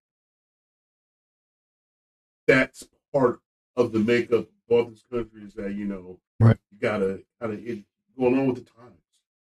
[2.47, 3.41] that's part
[3.77, 6.57] of the makeup of all this country is that, you know, Right.
[6.71, 7.85] you gotta kinda it
[8.19, 8.93] going on with the times.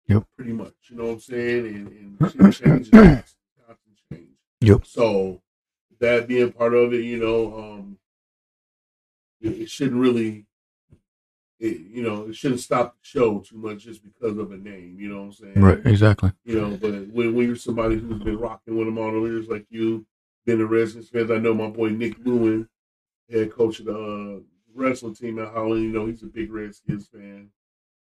[0.08, 0.24] Yep.
[0.36, 0.74] Pretty much.
[0.88, 1.66] You know what I'm saying?
[1.66, 2.18] And and
[2.54, 4.36] changes constant change.
[4.60, 4.86] Yep.
[4.86, 5.42] So
[6.00, 7.98] that being part of it, you know, um
[9.40, 10.46] it, it shouldn't really
[11.60, 14.96] it, you know, it shouldn't stop the show too much just because of a name,
[14.98, 15.60] you know what I'm saying?
[15.60, 16.32] Right, exactly.
[16.44, 19.48] You know, but when, when you're somebody who's been rocking with them all the years
[19.48, 20.06] like you,
[20.46, 22.68] been a Redskins fans, I know my boy Nick Lewin,
[23.30, 24.40] head coach of the uh,
[24.74, 27.50] wrestling team at Holland, you know, he's a big Redskins fan.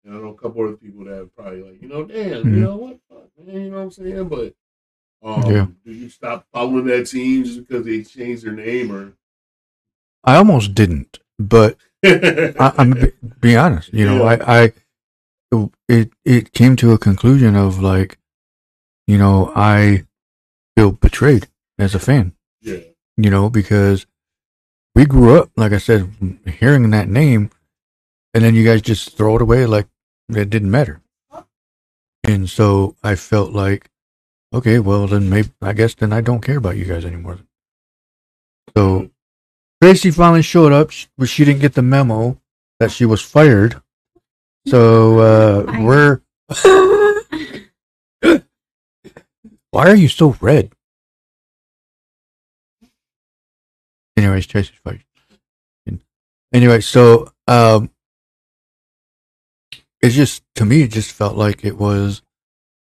[0.04, 2.56] And I know a couple other people that are probably like, you know, damn, Mhm.
[2.56, 4.28] you know what, fuck, man, you know what I'm saying?
[4.30, 4.56] But
[5.24, 5.68] um, Yeah.
[5.86, 9.14] do you stop following that team just because they changed their name or?
[10.24, 13.94] I almost didn't, but I, I'm be, be honest.
[13.94, 14.38] You know, Yeah.
[14.46, 18.18] I, I, it, it came to a conclusion of like,
[19.08, 20.06] you know, I
[20.76, 22.34] feel betrayed as a fan.
[22.62, 22.78] yeah,
[23.18, 24.06] You know, because
[24.96, 26.12] we grew up, like I said,
[26.46, 27.50] hearing that name,
[28.34, 29.88] and then you guys just throw it away like
[30.30, 31.02] it didn't matter.
[32.24, 33.90] And so I felt like,
[34.54, 37.40] okay, well then maybe I guess then I don't care about you guys anymore.
[38.78, 39.10] So
[39.82, 42.40] Tracy finally showed up, but she didn't get the memo
[42.80, 43.82] that she was fired.
[44.68, 46.22] So uh, we're.
[49.72, 50.74] Why are you so red?
[54.18, 55.04] Anyways, Tracy's fired.
[56.54, 57.90] Anyway, so um,
[60.02, 62.22] it's just to me, it just felt like it was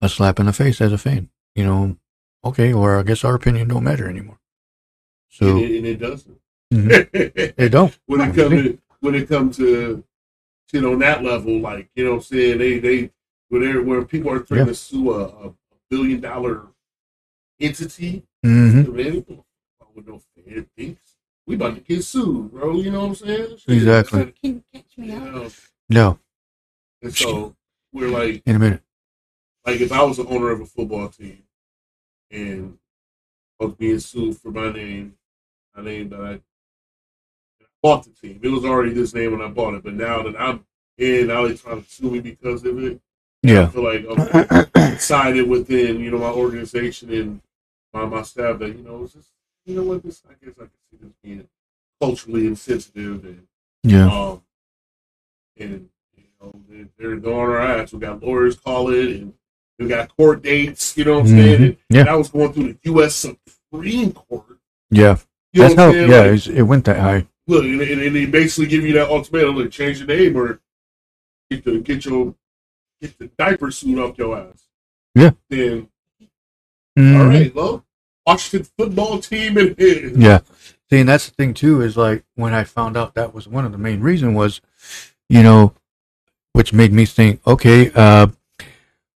[0.03, 1.31] a slap in the face as a fan.
[1.55, 1.97] You know,
[2.45, 4.41] okay, or I guess our opinion don't matter anymore.
[5.31, 6.41] So and, it, and it doesn't.
[6.89, 7.55] mhm.
[7.57, 7.99] it don't.
[8.07, 10.05] when it come to when it comes to
[10.71, 13.11] shit on that level, like you know what I'm saying, they they
[13.49, 14.67] when they when people are trying Yeah.
[14.67, 15.53] to sue a, a
[15.91, 16.69] billion dollar
[17.61, 19.45] entity, hmm man, they don't
[19.79, 21.17] fuck with no fan thinks.
[21.47, 22.77] We about to get sued, bro.
[22.81, 23.57] You know what I'm saying?
[23.59, 23.75] Shit.
[23.77, 24.33] Exactly.
[24.43, 25.23] Can you catch me You up?
[25.35, 25.51] know,
[25.91, 26.19] No,
[27.03, 27.55] and so
[27.93, 28.83] we're like, in a minute.
[29.67, 31.43] like if I was the owner of a football team
[32.31, 32.79] and
[33.61, 35.17] I was being sued for my name,
[35.77, 36.41] my name that I
[37.85, 38.41] bought the team.
[38.43, 40.65] It was already this name when I bought it, but now that I'm
[40.97, 42.99] in, now they're trying to sue me because of it.
[43.43, 44.07] Yeah, I feel like
[44.75, 47.43] I'm decided within, you know, my organization and
[47.93, 49.29] my, my staff that, you know, it's just,
[49.67, 51.47] you know what, this, I guess I can see this being
[52.01, 53.47] culturally insensitive and
[53.83, 54.07] Yeah.
[54.11, 54.43] um,
[55.59, 57.93] and you know they- they're, they're on our ass.
[57.93, 59.35] We got lawyers calling it, and
[59.79, 60.97] we got court dates.
[60.97, 61.61] You know what I'm saying?
[61.61, 61.67] Mhm.
[61.67, 62.05] And Yeah.
[62.13, 63.27] I was going through the U.S.
[63.71, 64.59] Supreme Court.
[64.91, 65.19] Yeah.
[65.53, 65.91] You know That's how.
[65.91, 67.27] Yeah, it went that high.
[67.47, 70.61] Look, and, and, and they basically give you that ultimatum: look, change your name or
[71.51, 72.35] get the get your
[73.01, 74.65] get the diaper suit off your ass.
[75.15, 75.31] Yeah.
[75.51, 75.89] Then
[76.99, 77.19] Mhm.
[77.19, 77.85] all right, well,
[78.27, 80.17] Washington football team it is.
[80.17, 80.41] Yeah.
[80.91, 83.65] See, and that's the thing too is like when I found out that was one
[83.65, 84.61] of the main reason was,
[85.29, 85.75] you know,
[86.53, 88.29] which made me think, okay, uh,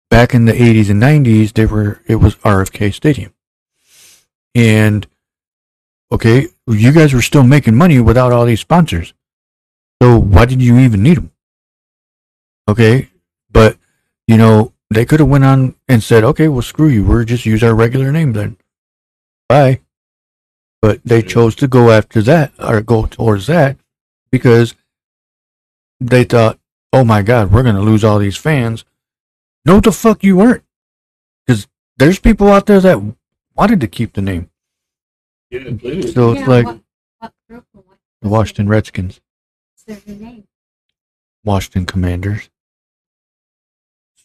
[0.08, 3.34] back in the 80s and 90s, they were it was RFK Stadium,
[4.54, 5.06] and
[6.10, 9.14] okay, you guys were still making money without all these sponsors,
[10.02, 11.32] so why did you even need them?
[12.68, 13.10] Okay,
[13.50, 13.76] but
[14.26, 17.46] you know they could have went on and said, okay, well screw you, we're just
[17.46, 18.56] use our regular name then,
[19.48, 19.80] bye
[20.86, 23.76] but they chose to go after that or go towards that
[24.30, 24.74] because
[25.98, 26.60] they thought,
[26.92, 28.84] "Oh my God, we're going to lose all these fans."
[29.64, 30.62] No, the fuck you weren't,
[31.44, 31.66] because
[31.96, 33.02] there's people out there that
[33.56, 34.48] wanted to keep the name.
[35.50, 36.02] Yeah, plenty.
[36.02, 36.80] So it's like what,
[37.18, 37.98] what group or what?
[38.22, 39.20] the Washington Redskins?
[41.44, 42.50] Washington Commanders,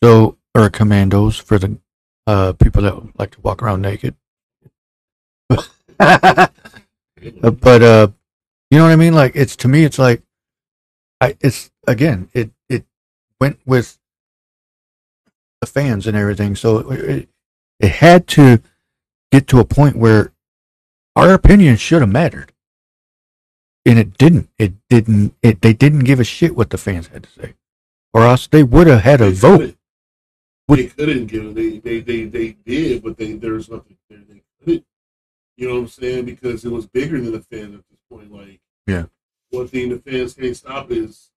[0.01, 1.77] so or Commandos for the
[2.25, 4.15] uh, people that like to walk around naked.
[7.43, 8.07] Uh, but uh
[8.71, 10.23] you know what i mean like it's to me it's like
[11.19, 12.83] i it's again it it
[13.39, 13.99] went with
[15.59, 17.29] the fans and everything so it,
[17.79, 18.59] it had to
[19.31, 20.31] get to a point where
[21.15, 22.51] our opinion should have mattered
[23.85, 27.23] and it didn't it didn't it they didn't give a shit what the fans had
[27.23, 27.53] to say
[28.13, 29.77] or else they would have had a They vote couldn't.
[30.67, 31.55] They couldn't give it.
[31.55, 34.19] They, they, they, they did, but they there's nothing there.
[34.29, 34.85] They couldn't.
[35.57, 36.25] You know what I'm saying?
[36.25, 38.31] Because it was bigger than the fans at this point.
[38.31, 39.05] Like, Yeah.
[39.49, 41.29] One thing the fans can't stop is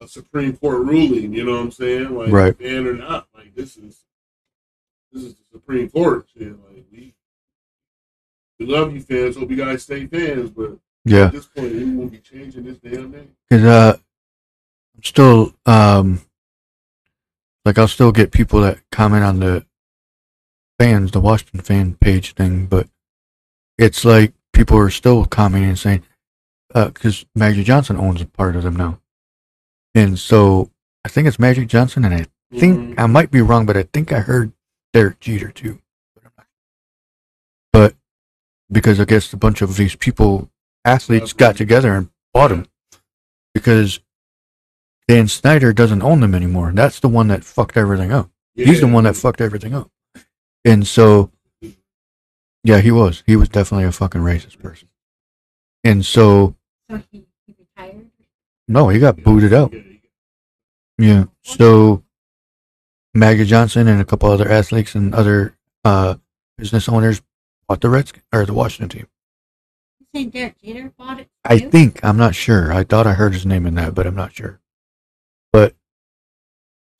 [0.00, 1.32] a Supreme Court ruling.
[1.32, 2.12] You know what I'm saying?
[2.16, 2.58] Like, Right.
[2.58, 4.00] fan or not, like this is
[5.12, 6.26] this is the Supreme Court.
[6.36, 6.48] Shit.
[6.68, 7.11] Like we
[8.66, 9.36] we love you fans.
[9.36, 12.78] Hope you guys stay fans, but yeah at this point, we won't be changing this
[12.78, 13.34] damn name.
[13.50, 13.96] Cause uh,
[14.96, 16.20] I'm still um,
[17.64, 19.66] like I'll still get people that comment on the
[20.78, 22.88] fans, the Washington fan page thing, but
[23.78, 26.02] it's like people are still commenting and saying,
[26.74, 28.98] uh, because Magic Johnson owns a part of them now,
[29.94, 30.70] and so
[31.04, 32.94] I think it's Magic Johnson, and I think Mhm.
[32.98, 34.52] I might be wrong, but I think I heard
[34.92, 35.80] Derek Jeter too.
[38.72, 40.50] But because I guess a bunch of these people,
[40.84, 42.66] athletes, got together and bought them
[43.54, 44.00] because
[45.08, 46.72] Dan Snyder doesn't own them anymore.
[46.74, 48.30] That's the one that fucked everything up.
[48.54, 49.90] He's the one that fucked everything up.
[50.64, 51.30] And so,
[52.64, 53.22] yeah, he was.
[53.26, 54.88] He was definitely a fucking racist person.
[55.84, 56.54] And so,
[56.90, 58.06] So he, he retired?
[58.68, 59.72] no, he got booted out.
[59.72, 59.80] Yeah,
[60.98, 61.14] yeah.
[61.14, 61.24] Yeah.
[61.42, 62.04] So
[63.14, 66.14] Magic Johnson and a couple other athletes and other uh,
[66.56, 67.20] business owners
[67.72, 69.08] bought the Redskins or the Washington team.
[69.98, 71.30] You saying Derek Jeter bought it?
[71.42, 72.70] I think I'm not sure.
[72.70, 74.60] I thought I heard his name in that, but I'm not sure.
[75.54, 75.74] But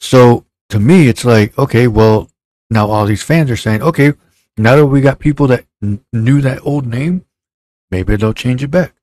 [0.01, 2.31] so to me, it's like okay, well,
[2.71, 4.15] now all these fans are saying, okay,
[4.57, 7.27] now that we got people that n- knew that old name,
[7.91, 8.95] maybe they'll change it back.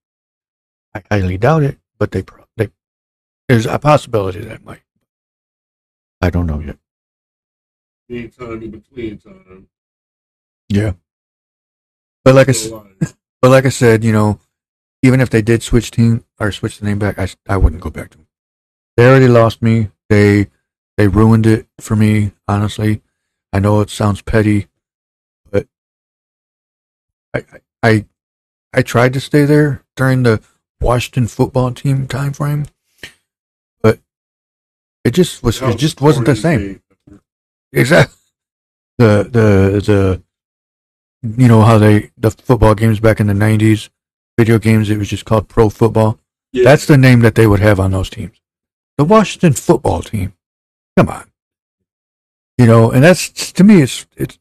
[0.95, 2.69] I highly doubt it, but they pro- they
[3.47, 4.81] there's a possibility that might.
[6.19, 6.77] I don't know yet.
[8.09, 9.67] Anytime in between time.
[10.67, 10.93] Yeah.
[12.29, 13.15] But like I s- Still alive.
[13.41, 14.39] but like I said, you know,
[15.01, 17.89] even if they did switch team or switch the name back, I, I wouldn't go
[17.89, 18.27] back to them.
[18.95, 19.89] They already lost me.
[20.09, 20.47] They
[20.95, 22.33] they ruined it for me.
[22.47, 23.01] Honestly,
[23.51, 24.67] I know it sounds petty,
[25.49, 25.65] but
[27.33, 28.05] I I I,
[28.75, 30.39] I tried to stay there during the
[30.79, 32.67] Washington football team time frame,
[33.81, 33.97] but
[35.03, 36.83] it just was it just wasn't the same.
[37.73, 38.15] Exactly.
[38.99, 40.23] The the the
[41.21, 43.89] you know how they the football games back in the nineties,
[44.37, 44.89] video games.
[44.89, 46.19] It was just called pro football.
[46.51, 46.63] Yeah.
[46.63, 48.41] That's the name that they would have on those teams.
[48.97, 50.33] The Washington football team.
[50.97, 51.29] Come on.
[52.57, 53.81] You know, and that's to me.
[53.81, 54.39] It's it's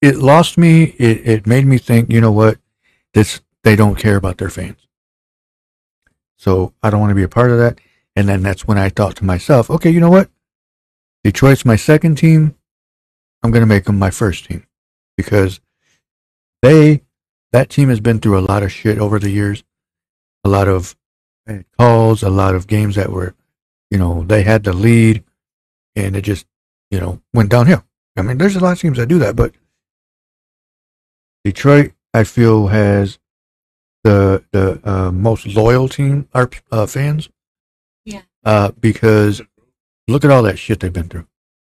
[0.00, 0.84] it lost me.
[0.98, 2.12] It it made me think.
[2.12, 2.58] You know what?
[3.14, 4.86] This they don't care about their fans.
[6.36, 7.80] So I don't want to be a part of that.
[8.14, 10.30] And then that's when I thought to myself, okay, you know what?
[11.24, 12.54] Detroit's my second team.
[13.42, 14.66] I'm going to make them my first team
[15.16, 15.60] because
[16.62, 17.02] they,
[17.52, 19.64] that team has been through a lot of shit over the years,
[20.44, 20.96] a lot of
[21.78, 23.34] calls, a lot of games that were,
[23.90, 25.24] you know, they had the lead
[25.96, 26.46] and it just,
[26.90, 27.84] you know, went downhill.
[28.16, 29.54] I mean, there's a lot of teams that do that, but
[31.44, 33.18] Detroit, I feel, has
[34.04, 37.28] the the uh, most loyal team, our uh, fans.
[38.04, 38.22] Yeah.
[38.44, 39.42] Uh, because
[40.08, 41.26] look at all that shit they've been through.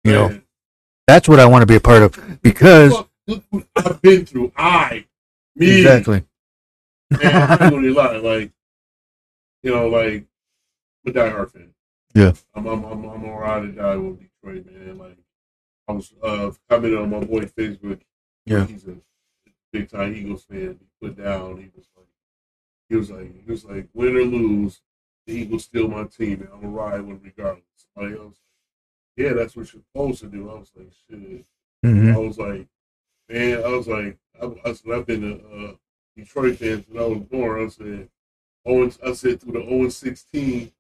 [0.05, 0.41] You know,
[1.07, 2.93] that's what I want to be a part of because
[3.27, 4.53] look, what I've been through.
[4.57, 5.07] I,
[5.57, 6.25] me, exactly.
[7.11, 8.17] man, I'm not gonna lie.
[8.17, 8.53] Like,
[9.63, 10.27] you know, like,
[11.07, 11.75] I'm a diehard fan.
[12.15, 12.33] Yeah.
[12.55, 14.99] I'm, I'm, I'm, I'm a ride or die with Detroit, man.
[14.99, 15.19] Like,
[15.89, 18.01] I was uh commenting on my boy Facebook.
[18.45, 18.67] Yeah.
[18.67, 18.97] he's a
[19.73, 20.79] big time Eagles fan.
[20.81, 21.59] He put down.
[21.59, 22.07] He was like,
[22.89, 24.81] he was like, he was like, win or lose,
[25.27, 27.65] the Eagles still my team, and I'm gonna ride with regardless.
[27.95, 28.37] Somebody else,
[29.17, 30.51] yeah, that's what you're supposed to do.
[30.51, 31.45] I was like, shit.
[31.83, 32.67] hmm I was like,
[33.29, 35.73] man, I was like, I, I said, I've been a uh,
[36.17, 37.65] Detroit fan since I was born.
[37.65, 38.09] I said,
[38.67, 40.73] oh, I said through the 0 16.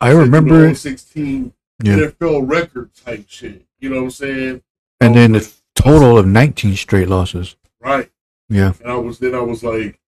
[0.00, 1.96] I remember the 16 Yeah.
[1.96, 3.64] NFL record type shit.
[3.80, 4.62] You know what I'm saying?
[5.00, 7.56] And then I the total of 19 straight losses.
[7.80, 8.10] right.
[8.50, 8.72] Yeah.
[8.82, 10.00] And I was then I was like,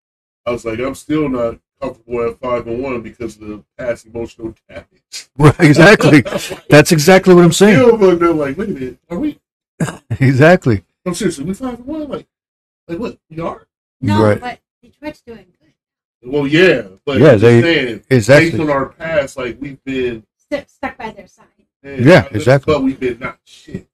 [0.46, 4.06] I was like, I'm still not comfortable at five and one because of the past
[4.06, 4.86] emotional damage.
[5.38, 6.20] Right, exactly.
[6.70, 7.78] That's exactly what I'm saying.
[7.98, 9.40] They're like, wait a minute, are we?
[10.20, 10.84] Exactly.
[11.06, 12.08] I'm seriously, we five and one?
[12.08, 12.26] Like,
[12.88, 13.18] like what?
[13.30, 13.66] We are?
[14.00, 14.40] No, Right.
[14.40, 15.72] but Detroit's doing good.
[16.30, 18.04] Well, yeah, but Yeah, I'm just they- saying,
[18.50, 21.46] based on our past, like we've been, St- stuck by their side.
[21.82, 22.74] man, Yeah, exactly.
[22.74, 23.88] But we've been not shit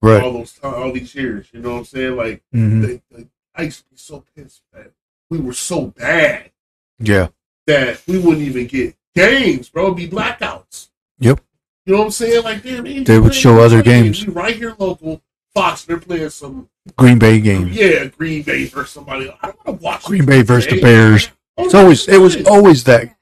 [0.00, 0.22] Right.
[0.22, 1.48] all those all these years.
[1.52, 2.16] You know what I'm saying?
[2.16, 4.92] Like, hmm they, they, I used to be so pissed that
[5.30, 6.52] we were so bad
[7.00, 7.28] Yeah.
[7.66, 9.86] that we wouldn't even get games, bro.
[9.86, 10.90] It'd be blackouts.
[11.18, 11.40] Yep.
[11.86, 12.44] You know what I'm saying?
[12.44, 14.26] Like, damn, ain't They would show other Detroit games.
[14.26, 15.22] We right here local.
[15.54, 17.68] Fox, they're playing some, Green Bay game.
[17.68, 19.30] yeah, Green Bay versus somebody.
[19.42, 20.80] I want to watch Green Bay versus the.
[20.80, 21.30] Bears.
[21.56, 23.14] Oh, It's always it was always that,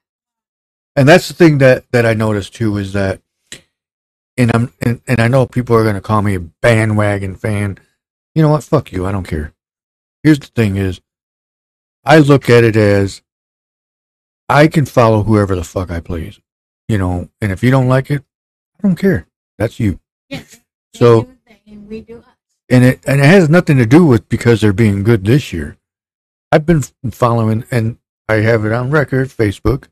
[0.95, 3.21] and that's the thing that that I noticed too is that,
[4.37, 7.77] and I'm and, and I know people are gonna call me a bandwagon fan.
[8.33, 8.63] You know what?
[8.63, 9.05] Fuck you.
[9.05, 9.53] I don't care.
[10.23, 10.99] Here's the thing: is
[12.03, 13.21] I look at it as
[14.49, 16.39] I can follow whoever the fuck I please.
[16.89, 18.23] You know, and if you don't like it,
[18.79, 19.27] I don't care.
[19.59, 19.99] That's you.
[20.29, 20.41] Yeah.
[20.95, 21.32] So- do they, and
[21.99, 22.25] us.
[22.69, 25.77] and it and it has nothing to do with because they're being good this year.
[26.51, 27.97] I've been following, and
[28.29, 29.87] I have it on record, Facebook,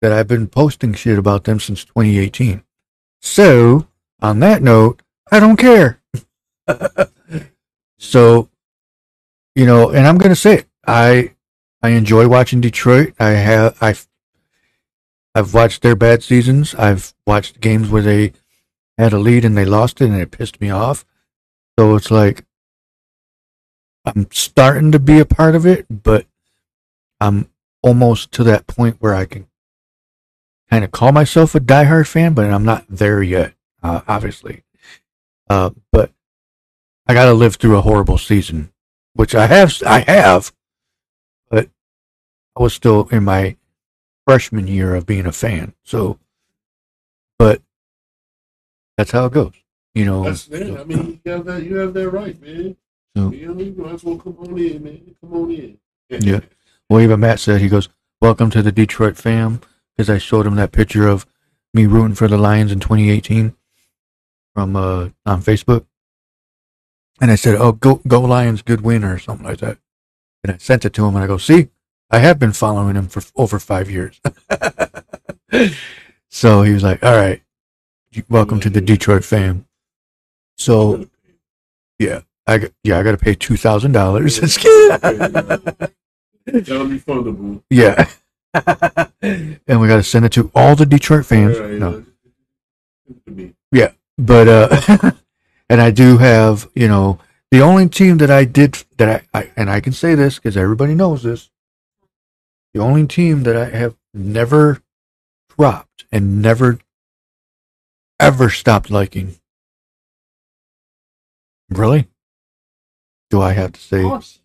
[0.00, 2.62] that I've been posting shit about them since 2018.
[3.20, 3.88] So,
[4.20, 6.00] on that note, I don't care.
[7.98, 8.48] so,
[9.54, 10.66] you know, and I'm gonna say it.
[10.86, 11.34] I
[11.82, 13.14] I enjoy watching Detroit.
[13.18, 14.06] I have I've
[15.34, 16.74] I've watched their bad seasons.
[16.74, 18.32] I've watched games where they
[18.98, 21.04] had a lead and they lost it, and it pissed me off.
[21.82, 22.44] So it's like
[24.04, 26.26] I'm starting to be a part of it, but
[27.20, 27.50] I'm
[27.82, 29.48] almost to that point where I can
[30.70, 34.62] kind of call myself a diehard fan, but I'm not there yet, uh, obviously.
[35.50, 36.12] Uh, but
[37.08, 38.72] I got to live through a horrible season,
[39.14, 39.82] which I have.
[39.84, 40.52] I have,
[41.50, 41.68] but
[42.56, 43.56] I was still in my
[44.24, 45.74] freshman year of being a fan.
[45.82, 46.20] So,
[47.40, 47.60] but
[48.96, 49.54] that's how it goes,
[49.94, 50.24] you know.
[50.24, 50.48] That's.
[50.52, 51.62] I mean, you have that.
[51.62, 52.76] You have that right, man.
[53.16, 55.14] So- You you might as well come on in, man.
[55.20, 55.78] Come on in.
[56.20, 56.40] Yeah.
[56.90, 57.88] Well, even Matt said he goes,
[58.20, 59.60] "Welcome to the Detroit fam,"
[59.96, 61.26] because I showed him that picture of
[61.72, 63.54] me rooting for the Lions in 2018
[64.54, 65.86] from uh, on Facebook,
[67.20, 69.78] and I said, "Oh, go go Lions, good win" or something like that.
[70.44, 71.68] And I sent it to him and I go, see,
[72.10, 74.20] I have been following him for over five years.
[76.30, 77.42] so he was like, all right,
[78.28, 79.66] welcome to the Detroit fam.
[80.58, 81.08] So
[81.98, 84.40] yeah, I got, yeah, I got to pay two thousand dollars.
[86.46, 87.62] Non-refundable.
[87.70, 88.08] yeah,
[89.22, 91.56] and we got to send it to all the Detroit fans.
[91.56, 92.04] All right, No,
[93.26, 93.54] to me.
[94.18, 95.10] but uh,
[95.68, 97.18] and I do have, you know,
[97.52, 100.56] the only team that I did that I, I and I can say this because
[100.56, 101.48] everybody knows this.
[102.74, 104.82] The only team that I have never
[105.56, 106.78] dropped and never
[108.18, 109.36] ever stopped liking.
[111.76, 112.08] Really?
[113.30, 114.40] Do I have to say Oh, shit.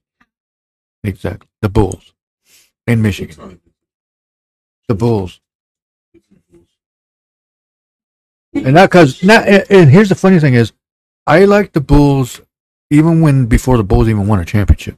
[1.03, 2.13] exactly the Bulls
[2.85, 3.59] in Michigan?
[4.87, 5.41] The Bulls.
[8.53, 10.71] And not because not and, and here's the funny thing is
[11.27, 12.41] I like the Bulls
[12.89, 14.97] even when before the Bulls even won a championship.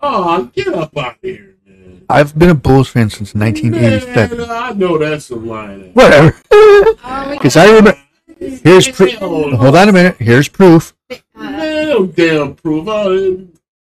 [0.00, 2.06] Oh, get up out here, man.
[2.08, 4.38] I've been a Bulls fan since 1987.
[4.38, 5.90] Man, I know that's a lie.
[5.92, 6.40] Whatever.
[6.52, 7.98] Oh, Because I remember.
[8.38, 9.18] Here's proof.
[9.20, 10.16] Oh, hold on a minute.
[10.18, 10.94] Here's proof.
[11.70, 12.88] Man, no damn proof.
[12.88, 13.46] Oh,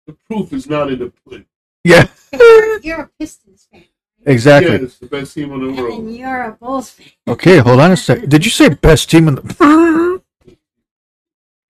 [0.06, 1.46] the proof is not in the pudding.
[1.84, 2.08] Yeah.
[2.84, 3.86] you're a Pistons fan.
[4.26, 4.72] Exactly.
[4.72, 6.00] Yeah, it's the best team in the world.
[6.00, 7.08] And you're a Bulls fan.
[7.28, 8.28] Okay, hold on a sec.
[8.28, 10.22] Did you say best team in the?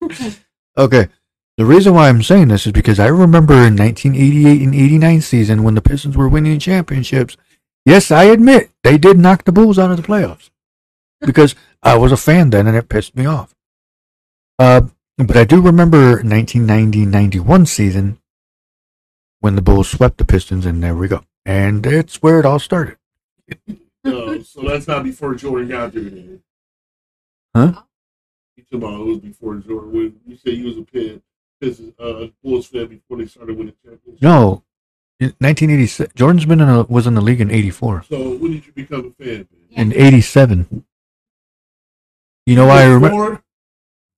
[0.76, 1.08] okay.
[1.56, 5.62] The reason why I'm saying this is because I remember in 1988 and 89 season
[5.62, 7.36] when the Pistons were winning championships.
[7.84, 10.50] Yes, I admit they did knock the Bulls out of the playoffs
[11.20, 13.54] because I was a fan then and it pissed me off.
[14.58, 14.82] Uh,
[15.18, 18.18] but I do remember 1990-91 season
[19.40, 21.24] when the Bulls swept the Pistons, and there we go.
[21.44, 22.96] And it's where it all started.
[24.04, 26.02] No, so that's not before Jordan got there.
[26.02, 26.42] Then.
[27.54, 27.82] Huh?
[28.56, 29.92] You talking about it was before Jordan?
[29.92, 31.22] When you say he was a Pitt,
[31.60, 34.20] Pistons, uh, Bulls fan before they started winning championships.
[34.20, 34.64] No,
[35.20, 36.14] in 1986.
[36.14, 38.06] Jordan's been in a, was in the league in '84.
[38.08, 39.46] So when did you become a fan?
[39.70, 39.92] Man?
[39.92, 40.84] In '87.
[42.46, 43.41] You know why I remember?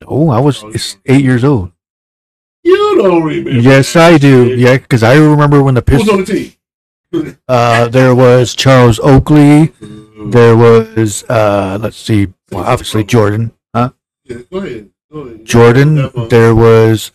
[0.06, 0.64] Oh, I was
[1.06, 1.72] eight years old.
[2.62, 3.50] You don't remember?
[3.50, 4.54] Yes, I do.
[4.56, 6.28] Yeah, because I remember when the Who's on Pistons.
[6.28, 7.38] the team?
[7.48, 9.72] Uh, there was Charles Oakley.
[10.26, 13.52] There was uh, let's see, well, obviously Jordan.
[13.72, 13.90] Huh?
[14.24, 14.90] Yeah, go ahead.
[15.12, 15.44] Go ahead.
[15.44, 16.10] Jordan.
[16.28, 17.12] There was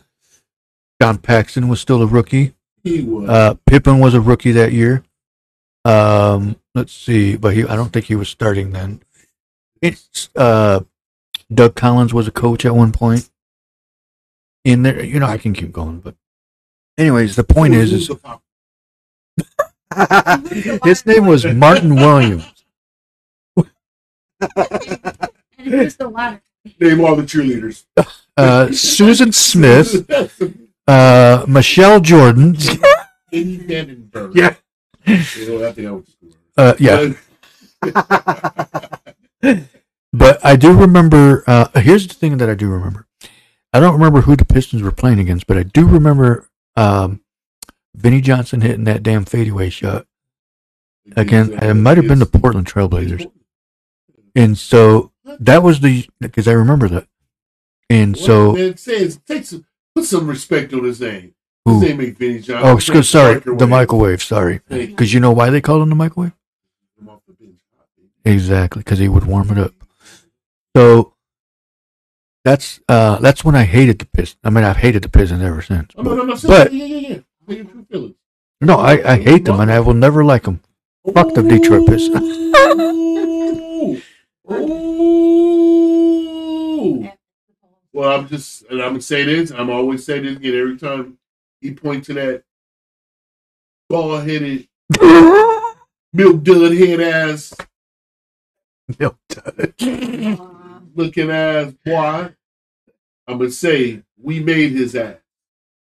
[1.01, 2.53] John Paxson was still a rookie.
[2.83, 3.27] He was.
[3.29, 5.03] Uh, Pippen was a rookie that year.
[5.83, 9.01] Um, let's see, but he I don't think he was starting then.
[9.81, 10.81] It's uh,
[11.53, 13.29] Doug Collins was a coach at one point.
[14.63, 16.15] In there, you know, I can keep going, but
[16.97, 18.07] anyways, the point is, is
[20.83, 22.45] his name was Martin Williams.
[25.57, 26.41] And who's the water?
[26.79, 27.85] Name all the cheerleaders.
[28.37, 30.05] Uh, Susan Smith,
[30.87, 32.55] uh, Michelle Jordan.
[33.31, 34.35] Eddie Vandenberg.
[34.35, 34.55] Yeah.
[35.05, 36.29] You know, I think I went to school.
[36.57, 37.13] Uh, yeah,
[40.13, 41.43] but I do remember.
[41.47, 43.07] Uh, here's the thing that I do remember.
[43.71, 47.21] I don't remember who the Pistons were playing against, but I do remember um,
[47.95, 50.07] Vinnie Johnson hitting that damn fadeaway shot
[51.15, 51.53] again.
[51.53, 53.29] It might have been the Portland Trailblazers,
[54.35, 57.07] and so that was the because I remember that.
[57.91, 61.33] And so, man, say, take some, put some respect on his name.
[61.65, 62.67] His name ain't Vinnie Johnson.
[62.67, 63.59] oh, excuse, sorry, Microwave.
[63.59, 64.23] the microwave.
[64.23, 66.33] Sorry, because you know why they called him the microwave?
[66.97, 67.55] Come off the bench.
[68.25, 69.73] Exactly, because he would warm it up.
[70.75, 71.13] So
[72.45, 74.39] that's uh that's when I hated the Pistons.
[74.43, 75.91] I mean, I've hated the Pistons ever since.
[75.97, 77.17] I'm not But- yeah, yeah, yeah.
[77.47, 78.15] Your feelings.
[78.61, 80.59] No, I, I hate them, and I will never like them.
[81.13, 82.21] Fuck the Detroit Pistons.
[84.51, 84.51] Ooh.
[84.51, 87.09] Ooh.
[87.93, 89.51] Well, I'm just, and I'm gonna say this.
[89.51, 91.17] I'm always saying this again every time
[91.61, 92.43] he point to that
[93.89, 94.67] ball headed,
[96.13, 97.53] milk dud head ass
[98.99, 99.73] No, Dud.
[100.95, 102.33] Looking ass boy.
[103.27, 105.17] I'm gonna say we made his ass.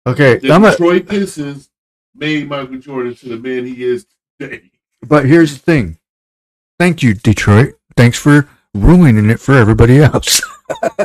[0.06, 1.70] okay, The I'm a, Detroit Pistons
[2.14, 4.06] made Michael Jordan to the man he is
[4.38, 4.70] today.
[5.02, 5.98] but here's the thing.
[6.78, 7.74] Thank you, Detroit.
[7.96, 10.40] Thanks for ruining it for everybody else.
[10.82, 10.98] All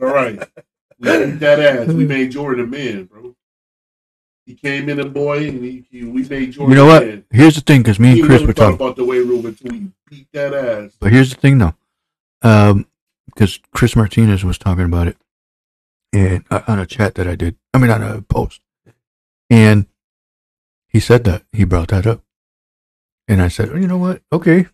[0.00, 0.38] right,
[0.98, 1.88] we beat that ass.
[1.88, 3.34] We made Jordan a man, bro.
[4.46, 6.70] He came in a boy, and he, he we made Jordan.
[6.70, 7.04] you know what?
[7.06, 7.24] man.
[7.30, 8.74] Here's the thing, because me and Chris were talking.
[8.74, 10.92] about the way room until we beat that ass.
[11.00, 11.74] But here's the thing, though,
[12.42, 12.86] um,
[13.34, 15.16] because Chris Martinez was talking about it,
[16.12, 17.56] and uh, on a chat that I did.
[17.72, 18.60] I mean, on a post,
[19.50, 19.86] and
[20.88, 22.22] he said that he brought that up,
[23.26, 24.22] and I said, oh, you know what?
[24.32, 24.66] Okay,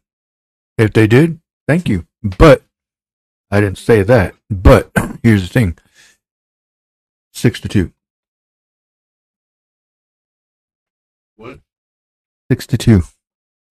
[0.76, 2.62] if they did, thank you, but
[3.50, 4.34] I didn't say that.
[4.50, 4.90] But
[5.22, 5.78] here's the thing:
[7.32, 7.92] six to two.
[11.36, 11.60] What?
[12.50, 13.02] Six to two.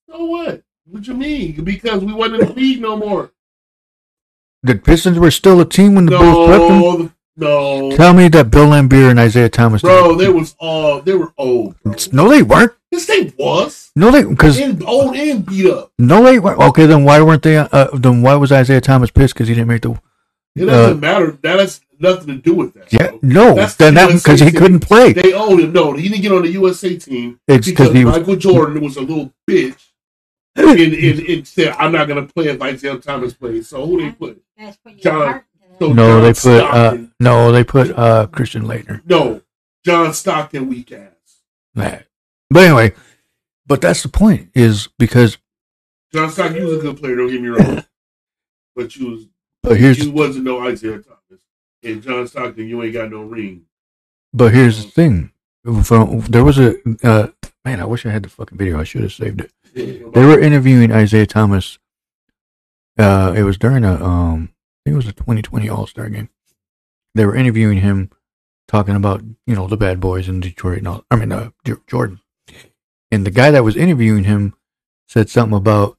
[0.10, 0.64] So what?
[0.86, 1.64] What you mean?
[1.64, 3.32] Because we wasn't in the league no more.
[4.64, 7.14] The Pistons were still a team when the Bulls swept them.
[7.38, 9.82] No, no, Tell me that Bill Laimbeer and Isiah Thomas.
[9.82, 10.16] bro.
[10.16, 11.82] They was all they were old.
[11.84, 11.96] Bro.
[12.12, 12.74] no, they weren't.
[12.92, 15.92] This thing was No, they because old and beat up.
[15.98, 16.60] no, they weren't.
[16.60, 17.56] Okay, then why weren't they?
[17.58, 19.92] Uh, then why was Isiah Thomas pissed because he didn't make the?
[20.56, 21.38] It doesn't matter.
[21.44, 22.92] That has nothing to do with that.
[22.92, 23.20] Yeah, bro.
[23.22, 25.14] no, That's then the that USA because he couldn't play.
[25.14, 25.72] They owned him.
[25.72, 28.18] No, he didn't get on the USA team It's because because he was.
[28.18, 29.80] Michael Jordan was a little bitch
[30.56, 34.02] and, and, and said, "I'm not going to play if Isiah Thomas plays." So who
[34.02, 34.42] they put?
[34.58, 35.46] Guys put your John- heart
[35.80, 36.64] so- No, John they put.
[36.64, 39.02] Uh, no, they put uh, Christian Laettner.
[39.06, 39.42] No,
[39.86, 41.12] John Stockton, weak ass.
[41.76, 42.08] That.
[42.50, 42.94] But anyway,
[43.66, 44.50] but that's the point.
[44.54, 45.38] Is because.
[46.12, 47.16] John Stockton, you was a good player.
[47.16, 47.84] Don't get me wrong,
[48.76, 49.28] but you was
[49.62, 51.44] But here's you wasn't no Isiah Thomas.
[51.84, 53.66] And John Stockton, you ain't got no ring.
[54.34, 55.32] But here's the thing.
[55.84, 57.28] From, there was a uh,
[57.64, 57.80] man.
[57.80, 58.80] I wish I had the fucking video.
[58.80, 59.52] I should have saved it.
[59.74, 61.78] They were interviewing Isiah Thomas.
[62.98, 66.30] Uh, it was during a um, I think it was a 2020 All Star game.
[67.16, 68.10] They were interviewing him,
[68.68, 71.06] talking about you know the bad boys in Detroit and all.
[71.12, 71.52] I mean, uh,
[71.88, 72.20] Jordan.
[73.12, 74.56] And the guy that was interviewing him
[75.08, 75.98] said something about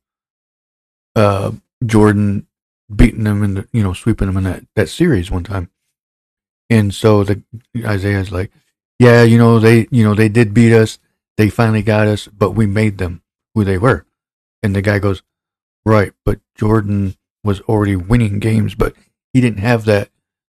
[1.17, 1.53] uh
[1.85, 2.47] Jordan
[2.95, 5.71] beating them and you know sweeping them in that that series one time.
[6.69, 7.43] And so the
[7.75, 8.53] Isiah's like,
[9.01, 10.99] yeah, you know they you know they did beat us.
[11.37, 13.23] They finally got us, but we made them
[13.55, 14.05] who they were.
[14.63, 15.23] And the guy goes,
[15.87, 18.95] right, but Jordan was already winning games, but
[19.33, 20.11] he didn't have that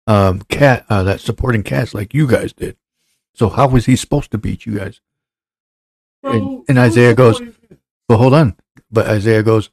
[0.08, 2.76] um cat uh, that supporting cast like you guys did.
[3.36, 5.00] So how was he supposed to beat you guys?
[6.24, 7.39] And- and Isiah goes,
[8.08, 8.56] But hold on.
[8.92, 9.70] But Isiah goes,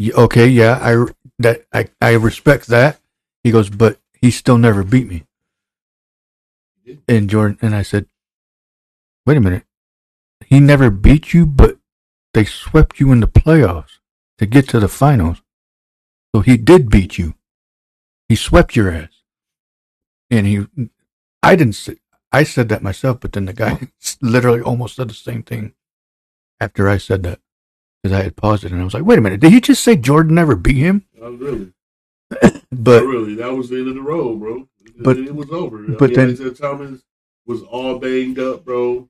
[0.00, 1.04] okay, yeah, I
[1.38, 3.00] that I, I respect that.
[3.44, 5.24] He goes, but he still never beat me.
[7.08, 8.06] And Jordan and I said,
[9.26, 9.64] wait a minute,
[10.46, 11.78] he never beat you, but
[12.34, 13.98] they swept you in the playoffs
[14.38, 15.42] to get to the finals.
[16.34, 17.34] So he did beat you.
[18.28, 19.22] He swept your ass.
[20.30, 20.66] And he,
[21.42, 21.96] I didn't say,
[22.30, 23.88] I said that myself, but then the guy
[24.20, 25.72] literally almost said the same thing
[26.60, 27.40] after I said that
[28.02, 29.82] because I had paused it and I was like, wait a minute, did he just
[29.82, 31.04] say Jordan never beat him?
[31.14, 31.72] Not really.
[32.70, 33.34] But Not really.
[33.36, 34.68] That was the end of the road, bro.
[34.98, 35.84] But- it was over.
[35.84, 37.02] I but mean, then- Isiah Thomas
[37.46, 39.08] was all banged up, bro.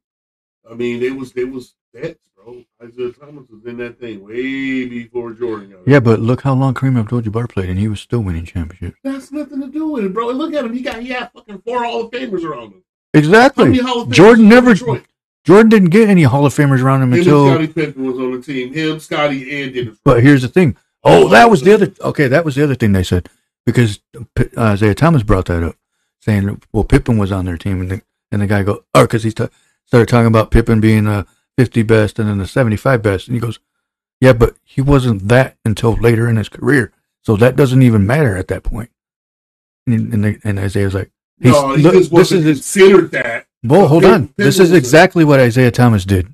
[0.71, 2.65] I mean, they was they was vets, bro.
[2.87, 6.75] Isiah Thomas was in that thing way before Jordan got yeah, but look how long
[6.75, 8.99] Kareem Abdul-Jabbar played, and he was still winning championships.
[9.03, 10.31] That's nothing to do with it, bro.
[10.31, 10.73] And look at him.
[10.73, 12.83] He got he had fucking four Hall of Famers around him.
[13.15, 13.65] Exactly.
[13.67, 15.05] many Hall of Famers Jordan never- Detroit?
[15.45, 17.47] Jordan didn't get any Hall of Famers around him Him until.
[17.49, 18.75] and Scottie Pippen was on the team.
[18.75, 19.99] Him, Scottie, and Dennis.
[20.05, 20.77] But here's the thing.
[21.03, 21.93] Oh, that was the oh, other.
[22.03, 23.31] Okay, that was the other thing they said
[23.69, 24.01] because
[24.59, 25.77] Isiah Thomas brought that up,
[26.23, 28.03] saying, "Well, Pippen was on their team," and the,
[28.33, 29.51] and the guy go, "Oh, because he ta-
[29.85, 31.27] started talking about Pippen being a
[31.59, 33.59] 50 best and then the 75 best," and he goes,
[34.23, 38.37] "Yeah, but he wasn't that until later in his career, so that doesn't even matter
[38.39, 38.91] at that point."
[39.87, 43.49] And and, they, and Isiah's like, he's, no, he look, "This is considered that.
[43.63, 44.35] well, hold Pippen- on.
[44.39, 46.33] This is was a- exactly what Isiah Thomas did.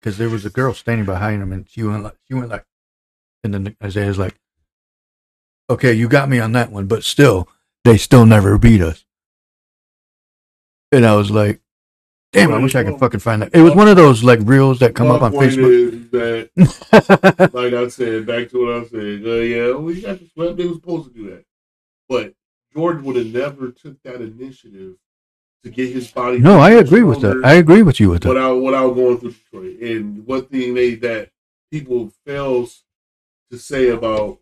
[0.00, 2.64] Because there was a girl standing behind him, and she went like, she went like,
[3.42, 4.36] and then Isiah's like,
[5.72, 7.48] "Okay, you got me on that one, but still,
[7.84, 9.04] they still never beat us."
[10.90, 11.60] And I was like,
[12.32, 14.78] "Damn, I wish I could fucking find that." It was one of those like reels
[14.80, 15.92] that come My up on point Facebook.
[15.92, 19.22] is that like I said, back to what I said.
[19.26, 20.56] Uh, yeah, we got the swept.
[20.56, 21.44] They were supposed to do that,
[22.08, 22.34] but
[22.74, 24.96] Jordan would have never took that initiative
[25.64, 26.38] to get his body.
[26.38, 27.40] no, I agree with that.
[27.44, 28.28] I agree with you with that.
[28.30, 29.80] without without going through Detroit.
[29.80, 31.30] And one thing they that
[31.70, 32.82] people fails
[33.50, 34.38] to say about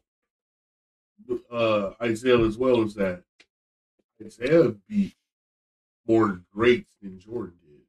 [1.50, 3.22] uh, Isiah as well is that
[4.24, 5.14] Isiah beat
[6.06, 7.80] more greats than Jordan did.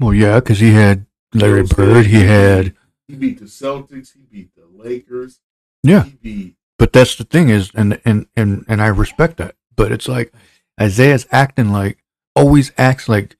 [0.00, 2.06] Well, yeah, because he had Larry You know Bird.
[2.06, 2.74] He had,
[3.06, 4.12] He beat the Celtics.
[4.12, 5.40] He beat the Lakers.
[5.82, 6.04] yeah.
[6.04, 9.54] He beat But that's the thing is, and and and and I respect that.
[9.76, 10.32] But it's like
[10.80, 11.98] Isiah's acting like
[12.36, 13.36] always acts like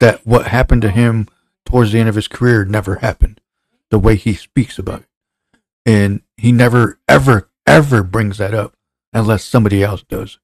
[0.00, 0.26] that.
[0.26, 1.28] What happened to him
[1.64, 3.40] towards the end of his career never happened.
[3.90, 8.74] The way he speaks about it, and he never ever ever brings that up
[9.12, 10.38] unless somebody else does.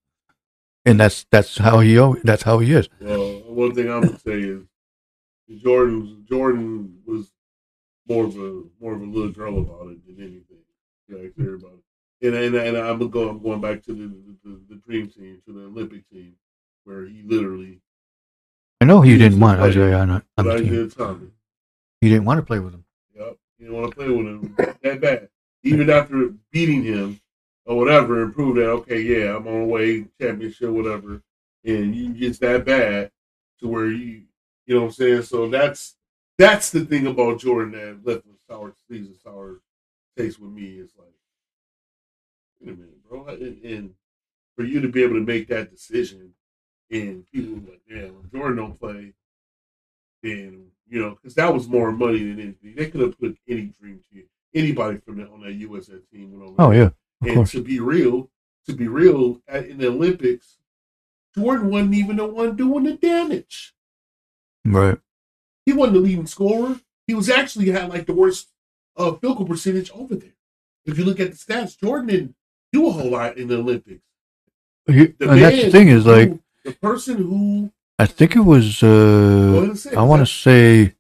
[0.85, 2.89] And that's that's how he that's how he is.
[3.01, 6.25] Well, one thing I'm gonna say is Jordan.
[6.29, 7.31] Jordan was
[8.09, 10.65] more of a more of a little girl about it than anything.
[11.09, 11.73] Yeah, clear about
[12.21, 12.29] it.
[12.29, 13.01] And and, and I'm.
[13.03, 14.09] I'm going back to the,
[14.45, 16.37] the the dream team, to the Olympic team,
[16.85, 17.81] where he literally.
[18.81, 19.61] I know he didn't want.
[19.61, 20.91] Isiah on, on the team.
[20.91, 21.29] Tommy.
[22.01, 22.85] He didn't want to play with him.
[23.17, 23.37] Yep.
[23.59, 25.29] He didn't want to play with him that bad.
[25.69, 27.21] Even after beating him
[27.67, 31.23] or whatever, and prove that okay, yeah, I'm on the way championship, whatever,
[31.65, 33.11] and you get that bad
[33.61, 34.23] to where you,
[34.65, 35.23] you know what I'm saying.
[35.23, 35.97] So that's
[36.39, 38.73] that's the thing about Jordan that left with sour
[39.23, 39.61] sour
[40.17, 40.79] taste with me.
[40.79, 41.09] Is like,
[42.61, 43.95] wait a minute, bro, and, and
[44.57, 46.33] for you to be able to make that decision,
[46.91, 49.13] and people like, yeah, when Jordan don't play,
[50.23, 52.75] then you know, because that was more money than anything.
[52.75, 54.25] They could have put any dream team,
[54.59, 56.55] anybody from the, on that USA team went over.
[56.59, 56.91] Oh yeah,
[57.23, 57.53] and course.
[57.53, 58.31] to be real,
[58.67, 60.59] to be real, at, in the Olympics,
[61.37, 63.75] Jordan wasn't even the one doing the damage.
[64.65, 64.99] Right.
[65.65, 66.81] He wasn't the leading scorer.
[67.07, 68.49] He was actually had like the worst
[68.97, 70.35] uh, field goal percentage over there.
[70.87, 72.35] If you look at the stats, Jordan didn't
[72.73, 74.03] do a whole lot in the Olympics.
[74.87, 76.33] The and that's the thing is like
[76.65, 78.83] the person who I think it was.
[78.83, 80.95] uh and say it, I want to say.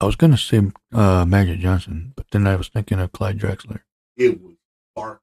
[0.00, 0.60] I was gonna say
[0.92, 3.80] uh Magic Johnson, but then I was thinking of Clyde Drexler.
[4.16, 4.54] it was
[4.96, 5.18] Barkley.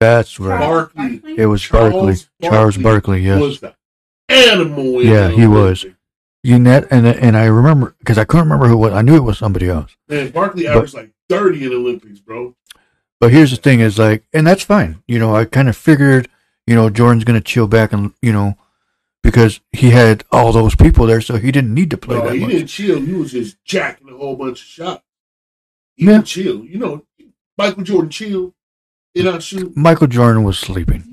[0.00, 0.58] That's right.
[0.60, 1.20] Barkley.
[1.36, 2.14] It was Charles Barkley.
[2.42, 3.20] Charles Barkley Barkley.
[3.22, 3.40] Yes.
[3.40, 3.74] Was the
[4.28, 5.02] animal?
[5.02, 5.86] Yeah, he was.
[6.42, 8.92] You net and and I remember because I couldn't remember who it was.
[8.92, 9.96] I knew it was somebody else.
[10.08, 12.54] Man, Barkley But- averaged like thirty in the Olympics, bro.
[13.20, 15.02] But here's the thing: is like, and that's fine.
[15.08, 16.28] You know, I kind of figured,
[16.66, 18.56] you know, Jordan's gonna chill back and you know,
[19.24, 22.34] because he had all those people there, so he didn't need to play No, that
[22.34, 22.50] he much.
[22.50, 23.00] didn't chill.
[23.00, 25.02] He was just jacking a whole bunch of shots.
[25.96, 26.12] He Yeah.
[26.12, 26.64] didn't chill.
[26.64, 27.06] You know,
[27.58, 28.54] Michael Jordan chill.
[29.16, 29.76] And I shoot.
[29.76, 31.04] Michael Jordan was sleeping.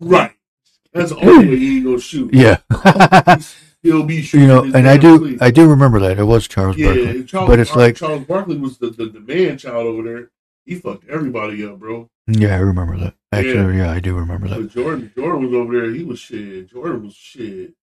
[0.00, 0.32] Right.
[0.92, 2.32] That's the only way he ain't gonna shoot.
[2.32, 2.58] Yeah.
[3.82, 4.46] He'll be shooting.
[4.48, 5.42] you know, and I do, sleep.
[5.42, 7.24] I do remember that it was Charles yeah, Barkley.
[7.24, 10.30] Charles, but it's like- Charles Barkley was the, the, the man child over there.
[10.66, 12.08] He fucked everybody up, bro.
[12.26, 13.14] Yeah, I remember that.
[13.30, 14.60] Actually, yeah, I do remember that.
[14.60, 15.90] But Jordan, Jordan was over there.
[15.90, 16.70] He was shit.
[16.70, 17.74] Jordan was shit.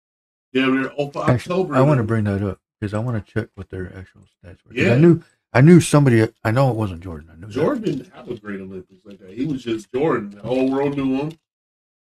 [0.53, 1.75] Yeah, near oh, for Actually, October.
[1.75, 4.57] I want to bring that up because I want to check what their actual stats
[4.65, 4.73] were.
[4.73, 4.93] Yeah.
[4.93, 5.21] I knew,
[5.53, 6.27] I knew somebody.
[6.43, 7.29] I know it wasn't Jordan.
[7.31, 7.53] I knew that.
[7.53, 9.31] Jordan didn't have a great Olympics like that.
[9.31, 10.31] He was just Jordan.
[10.31, 11.31] The whole world knew him.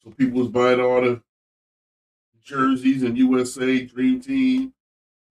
[0.02, 1.20] So people was buying all the
[2.42, 4.72] jerseys and USA Dream Team.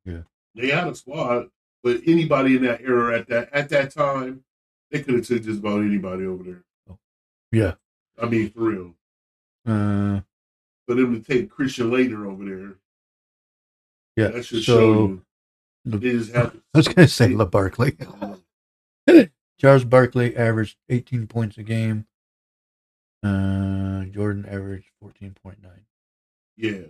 [0.04, 0.22] Yeah.
[0.54, 1.48] They had a squad,
[1.84, 4.44] but anybody in that era at that at that time,
[4.92, 6.64] they could have took just about anybody over there.
[6.90, 7.00] Oh,
[7.52, 7.74] yeah.
[8.22, 8.94] I mean, for real.
[9.66, 10.22] Uh,
[10.88, 12.76] For them to take Christian Laettner over there,
[14.16, 14.30] yeah.
[14.30, 15.22] that should so show you.
[15.86, 17.96] They just have I was gonna say La Barkley.
[19.60, 22.06] Charles Barkley averaged 18 points a game.
[23.24, 25.56] Uh, Jordan averaged 14.9.
[26.58, 26.82] yeah.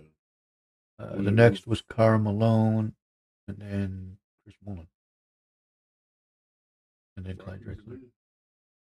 [0.98, 2.94] Uh, the next was Karl Malone,
[3.48, 4.86] and then Chris Mullin,
[7.16, 8.00] and then Clyde Drexler.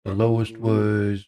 [0.05, 1.27] The lowest was,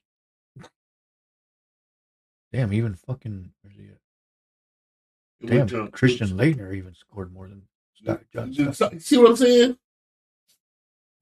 [2.52, 5.50] damn, even fucking where's he at?
[5.50, 7.64] Damn, John- Christian Laettner even scored more than
[7.96, 9.00] Stock, John Stockton.
[9.00, 9.78] See what I'm saying?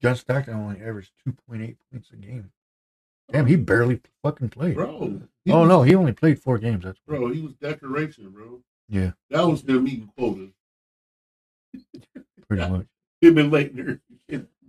[0.02, 2.50] John Stockton only averaged 2.8 points a game.
[3.30, 3.58] Damn, he oh.
[3.58, 4.74] barely fucking played.
[4.74, 5.20] Bro.
[5.48, 6.84] Oh was- no, he only played four games.
[6.84, 8.60] That's Bro, he was decoration, bro.
[8.88, 10.50] Yeah, That was them meeting quotas.
[12.48, 12.86] pretty much.
[13.20, 14.00] Him and Laettner.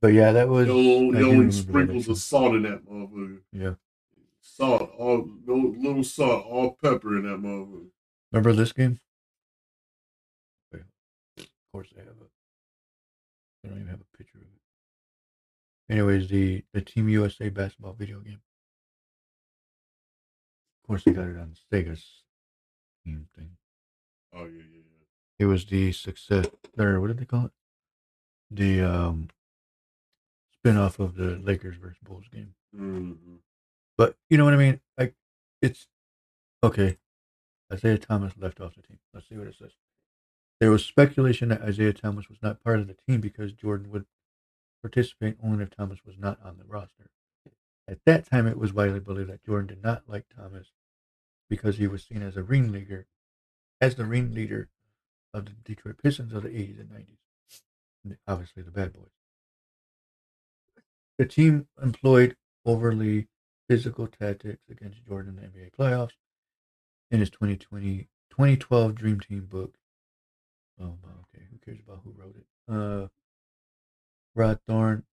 [0.00, 0.68] but yeah, that was.
[0.68, 3.40] only, I the only sprinkles of salt in that motherfucker.
[3.52, 3.74] Yeah.
[4.56, 7.90] Salt, all no little salt, all pepper in that motherfucker.
[8.32, 9.00] Remember this game?
[10.72, 12.26] Of course, they have a.
[13.62, 15.92] They don't even have a picture of it.
[15.92, 18.40] Anyways, the the Team USA basketball video game.
[20.82, 22.22] Of course, they got it on Sega's
[23.04, 23.50] team thing.
[24.34, 25.04] Oh yeah, yeah, yeah.
[25.38, 26.46] It was the success.
[26.78, 27.52] Or what did they call it?
[28.50, 29.28] The um.
[30.54, 32.54] Spin off of the Lakers versus Bulls game.
[32.74, 33.34] Mm-hmm.
[33.96, 34.80] But you know what I mean?
[34.98, 35.14] Like,
[35.62, 35.86] it's
[36.62, 36.98] okay.
[37.72, 38.98] Isiah Thomas left off the team.
[39.12, 39.72] Let's see what it says.
[40.60, 44.06] There was speculation that Isiah Thomas was not part of the team because Jordan would
[44.82, 47.10] participate only if Thomas was not on the roster.
[47.88, 50.68] At that time, it was widely believed that Jordan did not like Thomas
[51.48, 53.06] because he was seen as a ringleader,
[53.80, 54.68] as the ringleader
[55.32, 57.62] of the Detroit Pistons of the 80s and 90s.
[58.04, 59.10] And obviously, the bad boys.
[61.18, 63.28] The team employed overly
[63.68, 66.12] physical tactics against Jordan in the NBA playoffs
[67.10, 69.76] in his 2020, 2012 Dream Team book.
[70.80, 70.94] Oh,
[71.34, 71.44] okay.
[71.50, 72.46] Who cares about who wrote it?
[72.72, 73.08] Uh,
[74.34, 75.04] Rod Thorn,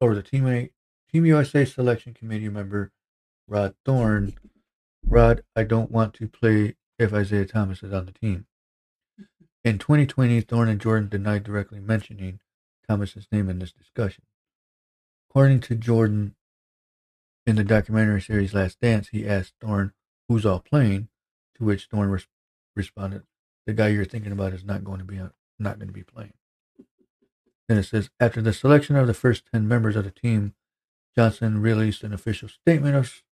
[0.00, 0.70] or the teammate,
[1.12, 2.92] Team USA selection committee member,
[3.46, 4.34] Rod Thorn.
[5.04, 8.46] Rod, I don't want to play if Isiah Thomas is on the team.
[9.64, 12.40] In 2020, Thorn and Jordan denied directly mentioning
[12.88, 14.24] Thomas's name in this discussion.
[15.28, 16.34] According to Jordan,
[17.46, 19.92] in the documentary series Last Dance, he asked Thorn,
[20.28, 21.08] "Who's all playing?"
[21.56, 22.28] To which Thorn res-
[22.76, 23.26] responded,
[23.66, 26.02] "The guy you're thinking about is not going to be on, not going to be
[26.02, 26.34] playing."
[27.68, 30.54] Then it says, after the selection of the first ten members of the team,
[31.16, 33.22] Johnson released an official statement of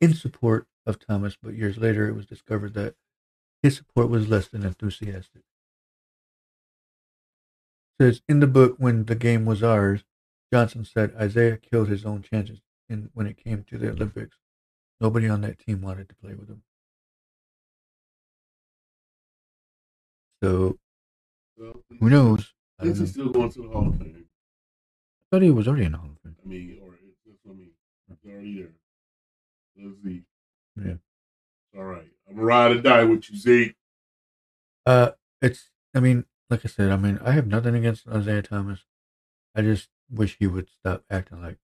[0.00, 1.36] in support of Thomas.
[1.40, 2.96] But years later, it was discovered that
[3.62, 5.42] his support was less than enthusiastic.
[8.00, 10.04] Says in the book when the game was ours,
[10.52, 14.36] Johnson said Isiah killed his own chances in when it came to the Olympics.
[15.00, 16.62] Nobody on that team wanted to play with him.
[20.42, 20.78] So
[21.56, 22.52] Well, who knows?
[22.78, 24.24] I, Is he still going to the Hall of Fame?
[24.24, 26.36] I thought he was already in the Hall of Fame.
[26.44, 26.88] I mean, or
[27.44, 27.70] what I mean.
[28.22, 28.72] He's already there.
[29.76, 30.22] Let's see.
[30.76, 30.94] Yeah.
[31.76, 32.08] All right.
[32.28, 33.76] I'm gonna ride or die with you, Zeke.
[34.86, 35.70] Uh, it's.
[35.94, 38.80] I mean, like I said, I mean, I have nothing against Isiah Thomas.
[39.54, 41.58] I just wish he would stop acting like,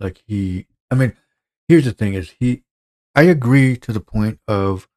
[0.00, 0.66] like he.
[0.90, 1.16] I mean,
[1.68, 2.62] here's the thing: is he?
[3.14, 4.88] I agree to the point of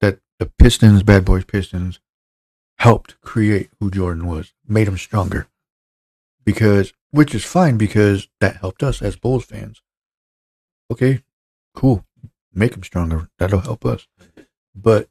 [0.00, 2.00] that the Pistons, Bad Boys Pistons,
[2.78, 5.48] helped create who Jordan was, made him stronger,
[6.44, 9.82] because which is fine because that helped us as Bulls fans.
[10.90, 11.22] Okay,
[11.74, 12.04] cool,
[12.52, 13.28] make him stronger.
[13.38, 14.08] That'll help us,
[14.74, 15.08] but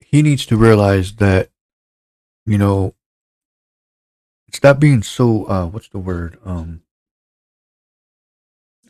[0.00, 1.50] he needs to realize that,
[2.44, 2.94] you know,
[4.52, 5.44] stop being so.
[5.46, 6.38] uh What's the word?
[6.44, 6.81] Um,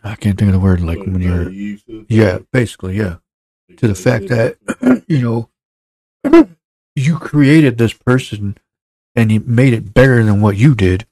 [0.04, 0.80] I can't think of the word.
[0.80, 1.78] Like when uh, you're, you
[2.08, 3.16] yeah, basically, yeah
[3.76, 4.56] to the fact that
[5.08, 5.48] you know
[6.96, 8.58] you created this person
[9.14, 11.06] and you made it better than what you did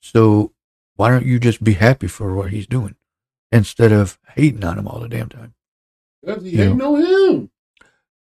[0.00, 0.52] so
[0.96, 2.94] why don't you just be happy for what he's doing
[3.52, 5.54] instead of hating on him all the damn time
[6.22, 6.64] That's, he Yeah.
[6.64, 7.50] hating on him.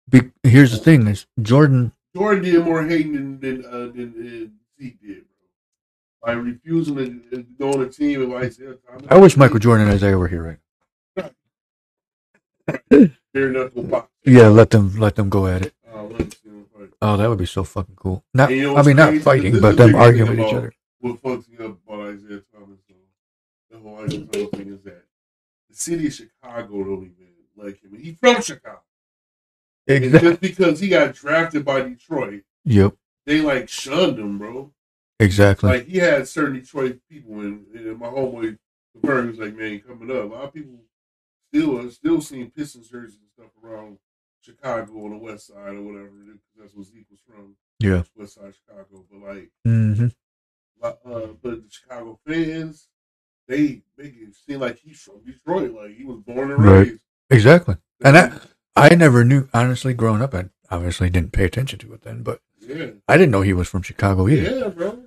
[0.09, 4.53] Be- here's the thing is jordan Jordan did more hating than than, uh, than, than
[4.81, 5.25] Zeke did.
[6.23, 6.97] By refusing
[7.31, 9.07] to, go on a team with Isiah Thomas.
[9.11, 10.59] i wish michael jordan and isiah were here
[11.17, 11.33] right
[13.35, 14.11] Bare knuckle box.
[14.25, 17.29] yeah let them let them go at it let me see what I- oh that
[17.29, 19.95] would be so fucking cool not you know i mean not fighting This but them
[19.95, 22.97] arguing with each other What fucks me up about Isiah Thomas, though,
[23.71, 25.05] the whole Isiah Thomas thing is that
[25.71, 27.97] the city of Chicago don't even like him.
[28.01, 28.81] He's from Chicago.
[29.89, 32.95] And exactly just because he got drafted by Detroit, yep
[33.27, 34.73] they like shunned him, bro.
[35.21, 38.57] Exactly Like he had certain Detroit people, and, and my homeboy
[38.95, 40.81] he was like, "Man, coming up, a lot of people
[41.53, 43.99] still are still seeing Pistons jerseys and stuff around
[44.41, 46.09] Chicago on the West Side or whatever.
[46.09, 49.05] because That's where Zeke was from, yeah West Side Chicago.
[49.11, 50.07] But like, hmm
[50.83, 50.93] uh,
[51.43, 52.89] but the Chicago fans,
[53.49, 56.89] they make it seem like he's from Detroit, like he was born and Right.
[56.89, 57.01] raised.
[57.31, 58.39] exactly and I,
[58.77, 62.41] I never knew honestly growing up i obviously didn't pay attention to it then but
[62.61, 64.59] yeah, I didn't know he was from Chicago either.
[64.59, 65.06] yeah, bro.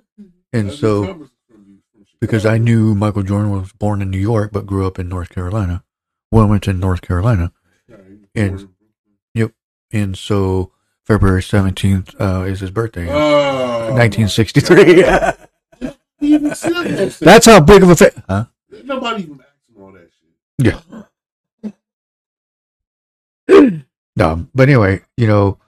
[0.52, 4.18] And so, Thomas is from- from because I knew Michael Jordan was born in New
[4.18, 5.84] York but grew up in North Carolina,
[6.30, 7.52] Wilmington, North Carolina.
[7.88, 8.66] Yeah, he was and- Brooklyn.
[9.92, 10.70] And so
[11.04, 13.08] February 17th uh, is his birthday.
[13.10, 15.04] Oh, 1963.
[16.20, 16.84] He even said those
[17.16, 17.18] things.
[17.18, 18.10] That's how big of a fan.
[18.28, 18.44] Huh?
[18.84, 20.10] Nobody even asked him all that
[21.64, 21.74] shit.
[23.48, 23.80] Yeah.
[24.16, 25.58] no, but anyway, you know,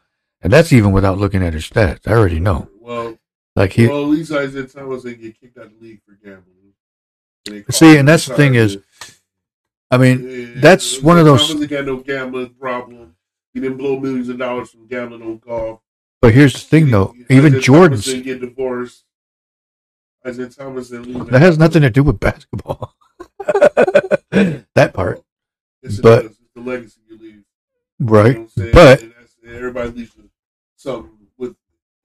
[0.42, 2.06] and that's even without looking at his stats.
[2.06, 2.68] I already know.
[2.80, 3.18] Well,
[3.54, 6.12] Like he, well, at least Isiah Thomas didn't get kicked out of the league for
[6.24, 6.46] gambling.
[7.48, 8.78] And See, and that's the thing is.
[9.90, 13.14] I mean, Yeah, that's one of those- got no gambling problem.
[13.52, 15.80] He didn't blow millions of dollars from gambling on golf.
[16.22, 17.14] but here's the thing though.
[17.28, 19.04] Even Jordan's didn't get divorced.
[20.26, 22.94] Isiah Thomas didn't that has nothing to do with basketball.
[24.30, 25.22] that part,
[26.00, 27.42] but- It's the legacy you leave.
[28.00, 28.28] right?
[28.28, 28.70] You know what I'm saying?
[28.72, 30.16] But And that's, and everybody leaves
[30.76, 31.56] something with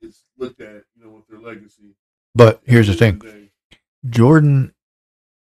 [0.02, 0.84] it's looked at,
[1.40, 1.96] you know, with their legacy.
[2.36, 3.50] but here's the thing.
[4.10, 4.74] Jordan,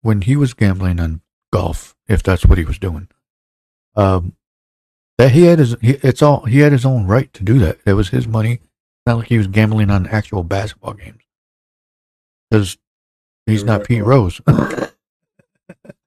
[0.01, 1.21] when he was gambling on
[1.51, 3.07] golf, if that's what he was doing,
[3.95, 4.35] um,
[5.17, 7.79] that he had his, he, it's all he had his own right to do that.
[7.85, 8.53] It was his money.
[8.53, 11.23] It's not like he was gambling on actual basketball games
[12.49, 12.77] because
[13.45, 14.07] he's Never not Pete caught.
[14.07, 14.41] Rose.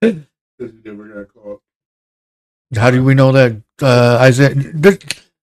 [0.00, 1.60] Because he never got caught.
[2.76, 4.54] How do we know that uh, Isiah?
[4.54, 4.98] There's,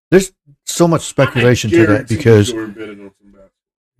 [0.09, 0.31] there's
[0.65, 3.49] so much speculation to that because Jordan betted on some basketball.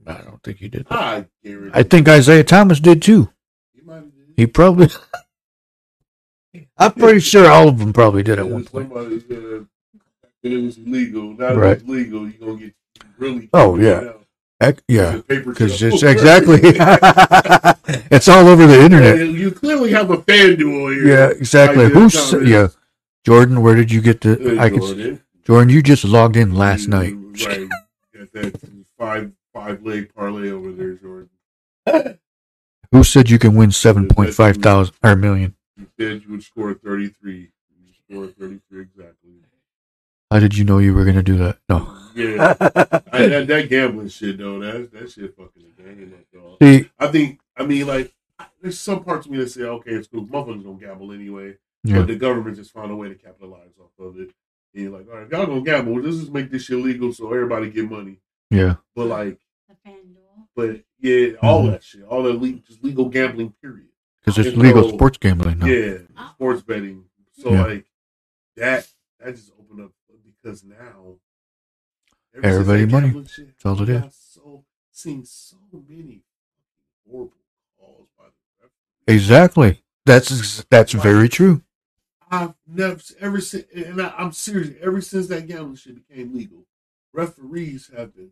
[0.07, 0.87] I don't think he did.
[0.89, 1.25] I.
[1.73, 3.29] I think Isiah Thomas did too.
[3.73, 4.33] he might have did.
[4.37, 4.89] He probably.
[6.77, 8.91] I'm pretty sure all of them probably did at It one point.
[8.91, 11.33] Said it was legal.
[11.33, 11.77] Now Right.
[11.77, 12.73] it's legal, you're gonna get
[13.17, 13.49] really.
[13.53, 14.13] Oh, yeah.
[14.87, 19.27] Yeah, because it's exactly it's all over the internet.
[19.27, 21.07] You clearly have a FanDuel here.
[21.07, 21.89] Yeah, exactly.
[21.89, 22.47] Who's Thomas.
[22.47, 22.67] yeah,
[23.25, 23.61] Jordan?
[23.61, 24.37] Where did you get the?
[24.37, 24.79] Good I could.
[24.79, 25.23] Jordan.
[25.45, 27.13] Jordan, you just logged in last night.
[27.45, 27.67] Right.
[28.33, 28.57] That
[28.97, 31.29] five five leg parlay over there, Jordan.
[32.91, 35.55] Who said you can win seven point five thousand or million?
[35.77, 37.33] You said you would score 33.
[37.33, 37.49] You
[38.09, 39.31] scored 33 exactly.
[40.29, 41.57] How did you know you were going to do that?
[41.69, 41.95] No.
[42.15, 42.55] Yeah.
[43.11, 46.57] I, that, that gambling shit, though, that, that shit fucking the game up, dog.
[46.61, 48.11] See, I think, I mean, like,
[48.61, 50.25] there's some parts of me that say, okay, it's cool.
[50.25, 51.55] Motherfuckers gonna gamble anyway.
[51.83, 54.31] yeah, But the government just found a way to capitalize off of it.
[54.73, 57.13] And you're like, all right, if y'all gonna gamble, let's just make this shit legal
[57.13, 58.19] so everybody get money.
[58.49, 58.75] Yeah.
[58.95, 59.42] But like, The
[59.85, 60.47] FanDuel.
[60.55, 61.71] but yeah, all Mhm.
[61.71, 63.89] that shit, all that le- just legal gambling, period.
[64.21, 65.65] Because it's And legal so- sports gambling now.
[65.65, 65.97] Yeah,
[66.31, 67.05] sports betting.
[67.33, 67.65] So Yeah.
[67.65, 67.85] like
[68.55, 68.87] that,
[69.19, 69.91] that just opened up
[70.23, 71.19] because now
[72.41, 73.25] Everybody money.
[73.27, 74.15] Shit, That's all it is.
[74.15, 75.57] So seen so
[75.87, 76.23] many
[77.07, 77.37] horrible
[77.77, 78.31] calls by the
[78.63, 79.15] referee.
[79.15, 79.83] Exactly.
[80.05, 81.61] That's that's very true.
[82.31, 84.75] I've never ever since, and I, I'm serious.
[84.81, 86.65] Ever since that gambling shit became legal,
[87.13, 88.31] referees have been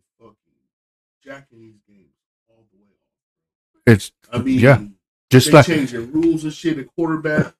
[1.24, 2.12] jacking these games
[2.48, 3.82] all the way off.
[3.86, 4.82] It's I mean, Yeah.
[5.30, 6.76] just they like changing rules and shit.
[6.76, 7.54] The quarterback,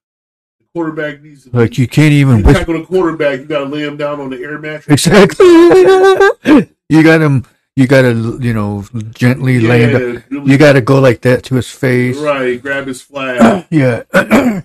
[0.59, 3.39] the quarterback needs to be, like you can't even you tackle the quarterback.
[3.39, 5.05] You got to lay him down on the air mattress.
[5.05, 5.45] Exactly.
[6.89, 7.45] you got him.
[7.75, 8.85] You got to you know
[9.15, 10.23] gently lay him.
[10.29, 12.17] Really- You got to go like that to his face.
[12.17, 12.61] right.
[12.61, 13.65] Grab his flag.
[13.71, 14.03] Yeah.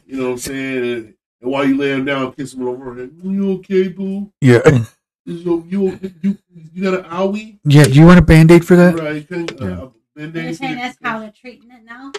[0.07, 0.85] you know what I'm saying?
[0.85, 3.13] And, while you lay him down, kiss him over the head.
[3.23, 4.31] You okay, boo?
[4.41, 4.59] yeah.
[5.29, 6.39] Is you you you,
[6.73, 7.59] you got an owie?
[7.65, 7.85] Yeah.
[7.85, 8.99] Do you want a band aid for that?
[8.99, 9.27] Right.
[9.29, 9.83] Can, Yeah.
[9.83, 12.13] uh, band-aid You're saying that's how they're treating it now?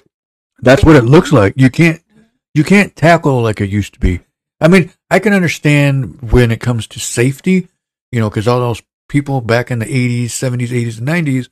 [0.62, 1.54] That's what it looks like.
[1.58, 2.02] You can't
[2.54, 4.22] you can't tackle like it used to be.
[4.62, 7.68] I mean, I can understand when it comes to safety,
[8.12, 11.50] you know, because all those people back in the eighties, seventies, eighties, and nineties,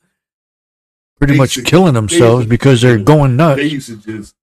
[1.18, 3.60] pretty They much used to- killing themselves used to- because they're going nuts.
[3.62, 4.36] They used to just,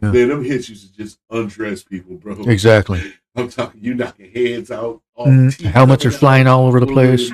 [0.00, 0.12] Yeah.
[0.12, 2.34] man, them hits used to just undress people, bro.
[2.44, 3.14] Exactly.
[3.34, 5.02] I'm talking, you knocking heads out.
[5.14, 7.30] all Mm, helmets are flying all over the place.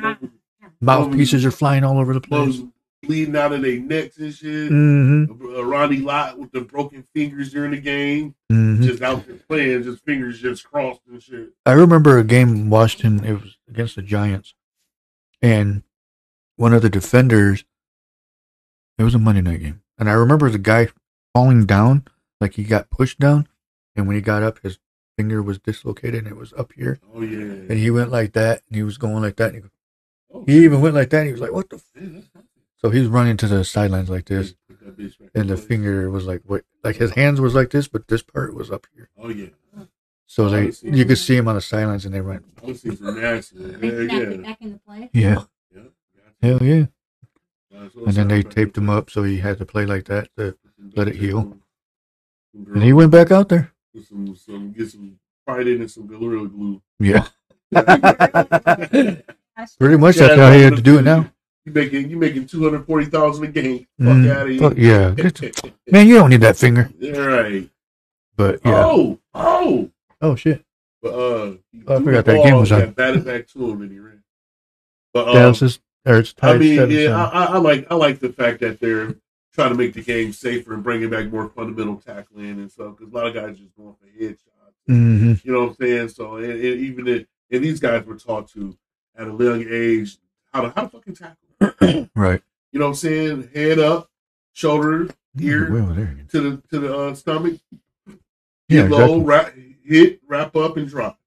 [0.80, 2.62] Mouthpieces are flying all over the place.
[3.02, 4.68] bleeding out of their necks and shit.
[4.70, 9.36] hmm Uh, Ronnie Lott with the broken fingers during the game, hmm just out there
[9.48, 11.50] playing, just fingers just crossed and shit.
[11.64, 13.24] I remember a game in Washington.
[13.24, 14.54] It was against the Giants,
[15.42, 15.82] and
[16.56, 17.64] one of the defenders.
[18.98, 20.88] It was a Monday night game, and I remember the guy
[21.34, 22.04] falling down,
[22.40, 23.48] like he got pushed down,
[23.96, 24.78] and when he got up, his
[25.18, 27.38] finger was dislocated, and it was up here, Oh yeah.
[27.68, 29.70] and he went like that, and he was going like that, and he,
[30.32, 31.18] Oh, he even went like that.
[31.20, 31.84] And he was like, "What the?" F-?
[31.96, 32.24] man,
[32.76, 35.56] So he was running to the sidelines like this, Put that bitch back and the
[35.56, 35.66] place.
[35.66, 38.86] finger was like what, like his hands was like this, but this part was up
[38.94, 39.08] here.
[39.18, 39.48] Oh yeah.
[40.26, 42.96] So they, you could see him on the sidelines, and they went, I was seeing
[42.96, 43.56] some nasty.
[43.58, 44.36] Yeah, snapped yeah.
[44.36, 45.10] back into play?
[45.14, 45.42] "Yeah,
[45.74, 45.82] yeah.
[46.42, 46.86] hell yeah."
[47.70, 50.28] That's And then they taped him up, so he had to play like that.
[50.36, 50.56] To,
[50.94, 51.56] let it heal.
[52.54, 53.72] And he went back out there.
[53.94, 56.82] Get some, some, get some Fried in and some Gorilla Glue.
[57.00, 57.26] Yeah,
[59.78, 60.16] pretty much.
[60.16, 61.30] Yeah, That's how he had to do it now.
[61.64, 63.86] You making you making two hundred forty thousand a game?
[63.98, 64.58] Fuck Mm, out of here.
[64.60, 65.10] fuck yeah.
[65.10, 66.90] Get Man, you don't need that finger.
[66.98, 67.68] Yeah, right.
[68.36, 68.84] But yeah.
[68.84, 69.90] Oh, oh.
[70.20, 70.64] Oh shit.
[71.02, 71.54] But uh,
[71.86, 72.80] Oh, I forgot that game was on.
[72.80, 74.22] got Batted back to him and he ran.
[75.14, 77.16] But um, Dallas is or it's tied I mean, yeah.
[77.16, 79.14] I, I, I like I like the fact that they're
[79.58, 83.12] trying to make the game safer and bringing back more fundamental tackling and stuff because
[83.12, 84.38] a lot of guys just going for headshots.
[84.86, 86.08] hmm You know what I'm saying?
[86.10, 88.76] So and, and even if, and these guys were taught to
[89.16, 90.18] at a young age
[90.52, 92.08] how to how to fucking tackle.
[92.14, 92.40] Right.
[92.70, 93.50] You know what I'm saying?
[93.52, 94.10] Head up,
[94.52, 95.08] shoulder,
[95.40, 96.16] ear over there.
[96.30, 97.58] to the to the uh, stomach.
[98.68, 99.24] Yeah, Get low, exactly.
[99.24, 99.54] wrap,
[99.84, 101.18] hit, wrap up, and drop.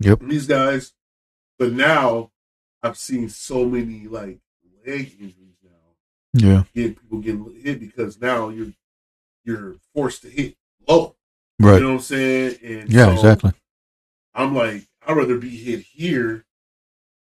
[0.00, 0.20] Yep.
[0.22, 0.92] And these guys,
[1.58, 2.30] but now
[2.82, 4.40] I've seen so many like
[4.86, 5.49] leg injuries.
[6.32, 6.64] Yeah.
[6.74, 8.72] Get people getting hit because now you're
[9.44, 10.56] you're forced to hit
[10.88, 11.16] low.
[11.58, 11.74] Right.
[11.76, 12.56] You know what I'm saying?
[12.64, 13.06] And yeah.
[13.06, 13.52] so Exactly.
[14.34, 16.44] I'm like, I'd rather be hit here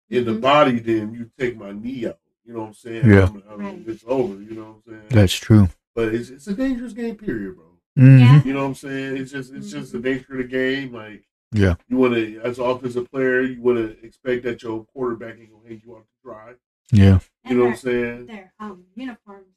[0.10, 0.42] in the Mhm.
[0.42, 2.20] body than you take my knee out.
[2.44, 3.06] You know what I'm saying?
[3.10, 3.26] Yeah.
[3.28, 4.42] I'm- I'm- it's over.
[4.42, 5.08] You know what I'm saying?
[5.10, 5.70] That's true.
[5.96, 7.66] but it's it's a dangerous game, period, bro.
[7.96, 8.44] hmm Yeah.
[8.44, 9.18] You know what I'm saying?
[9.18, 10.94] It's just it's just the nature of the game.
[10.94, 11.76] Like Yeah.
[11.88, 15.52] you want to, as an offensive player, you want to expect that your quarterback ain't
[15.52, 16.54] gonna hang you out to dry.
[16.92, 17.20] Yeah.
[17.48, 18.26] You know what I'm saying?
[18.28, 19.48] their, their um, uniforms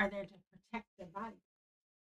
[0.00, 0.34] are there to
[0.70, 1.36] protect their body.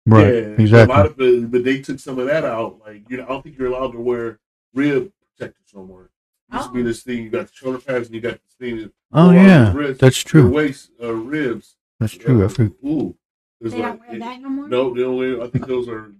[0.05, 0.25] Right.
[0.25, 0.95] Yeah, A exactly.
[0.95, 2.79] lot of it, but they took some of that out.
[2.85, 4.39] Like you know, I don't think you're allowed to wear
[4.73, 6.09] rib protectors no more.
[6.51, 6.83] It used to be Oh.
[6.83, 7.23] this thing.
[7.23, 8.77] You got the shoulder pads and you got this thing.
[8.77, 9.71] That oh yeah.
[9.73, 10.49] wrist, That's true.
[10.51, 11.77] waist uh, ribs.
[11.99, 12.43] That's true.
[12.43, 12.77] I think.
[12.79, 12.89] forgot.
[12.91, 13.17] ooh,
[13.61, 14.67] It's They like- don't wear that no more?
[14.67, 15.41] No, they only.
[15.41, 16.11] I think those are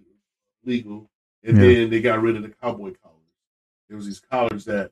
[0.64, 1.09] legal.
[1.43, 1.64] And Yeah.
[1.64, 3.20] then they got rid of the cowboy collars.
[3.89, 4.91] There was these collars that,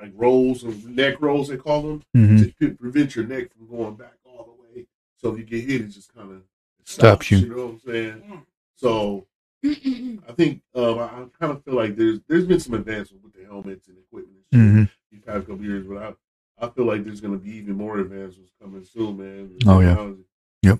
[0.00, 3.68] like rolls and neck rolls, they call them, hmm to pre- prevent your neck from
[3.68, 4.86] going back all the way.
[5.16, 6.42] So if you get hit, it just kind of
[6.86, 7.38] Stops you.
[7.38, 8.22] You know what I'm saying?
[8.28, 8.36] Yeah.
[8.76, 9.26] So
[9.64, 13.32] I think um, I, I kind of feel like there's there's been some advancements with
[13.32, 16.84] the helmets and equipment and shit hmm these past couple years, but I I feel
[16.84, 19.58] like there's going to be even more advancements coming soon, man.
[19.66, 20.12] Oh, yeah.
[20.62, 20.78] yep,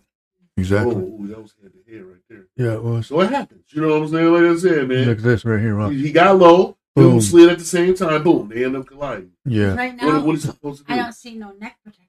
[0.56, 0.94] Exactly.
[0.94, 2.46] Oh, ooh, that was head to head right there.
[2.56, 2.74] Yeah.
[2.74, 3.08] It was.
[3.08, 3.64] So it happens.
[3.70, 4.32] You know what I'm saying?
[4.32, 5.08] Like I said, man.
[5.08, 5.88] Look at this right here.
[5.88, 6.76] He, he got low.
[6.96, 7.10] Boom.
[7.12, 7.20] Boom.
[7.20, 8.22] Slid at the same time.
[8.22, 8.48] Boom.
[8.48, 9.32] They end up colliding.
[9.44, 9.74] Yeah.
[9.74, 11.02] Right now, What, what is he supposed to I do?
[11.02, 12.06] don't see no neck protection.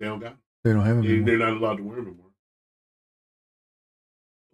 [0.00, 0.32] They don't got.
[0.32, 0.38] it.
[0.64, 1.24] They don't have They, them.
[1.24, 2.20] they're not allowed to wear them anymore.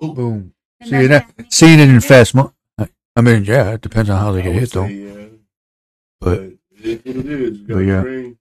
[0.04, 0.14] Ooh.
[0.14, 0.54] Boom.
[0.80, 1.38] And See does that?
[1.38, 2.06] make Seeing it in sense?
[2.06, 3.72] fast mo I I mean, yeah.
[3.74, 4.84] It depends on how they I get would hit, though.
[4.86, 5.26] yeah.
[6.20, 6.52] But But
[6.82, 7.58] It's it is.
[7.58, 8.02] But yeah.
[8.02, 8.36] train.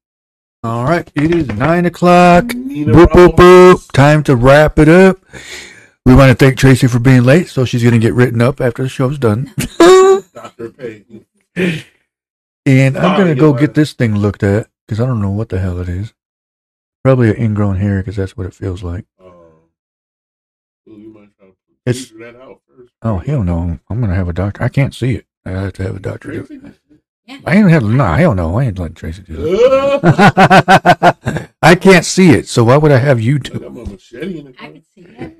[0.61, 2.53] All right, it is nine o'clock.
[2.53, 3.91] Nina Boop, boop, boop.
[3.93, 5.17] Time to wrap it up.
[6.05, 8.59] We want to thank Tracy for being late, so she's going to get written up
[8.59, 9.53] after the show's done.
[10.33, 10.69] Dr.
[10.71, 11.25] Payton.
[12.65, 15.31] And I'm Oh, going to go get this thing looked at because I don't know
[15.31, 16.13] what the hell it is.
[17.03, 19.05] Probably an ingrown hair because that's what it feels like.
[19.19, 19.31] Um,
[20.85, 21.53] well, you might try to
[21.85, 22.93] It's- figure that out first.
[23.01, 23.79] Oh, hell no.
[23.89, 24.61] I'm going to have a doctor.
[24.63, 25.25] I can't see it.
[25.45, 26.47] I have to have a doctor do it.
[26.47, 26.61] Tracy?
[27.45, 28.57] I ain't have, no, hell no.
[28.57, 31.17] I ain't letting Tracy do that.
[31.61, 33.61] I can't see it, so why would I have you I do it?
[33.61, 34.73] got my machete in the I car.
[34.95, 35.37] see it.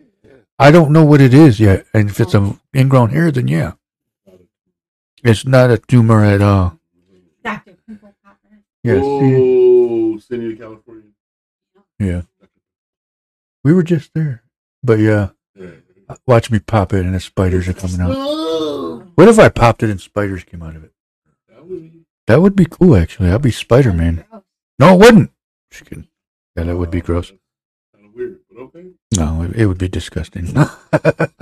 [0.59, 1.85] I don't know what it is yet.
[1.93, 3.73] And if it's an ingrown hair, then yeah.
[5.23, 6.79] It's not a tumor at all.
[7.43, 7.75] Dr.
[7.87, 8.37] Pimple Popper.
[8.83, 11.03] Yeah, see, Oh, send you to California.
[11.99, 12.21] yeah.
[13.63, 14.43] We were just there.
[14.83, 15.71] But yeah, Yeah.
[16.25, 19.07] watch me pop it and the spiders are coming out.
[19.15, 20.93] What if I popped it and spiders came out of it?
[21.49, 22.05] that would be.
[22.27, 23.29] That would be cool, actually.
[23.31, 24.23] I'd be Spider Man.
[24.77, 25.31] No, it wouldn't.
[25.71, 26.07] Just kidding.
[26.55, 27.31] Yeah, that would be gross.
[27.93, 28.85] Kind of weird, but okay.
[29.17, 30.53] No, it, it would be disgusting.
[30.91, 31.33] but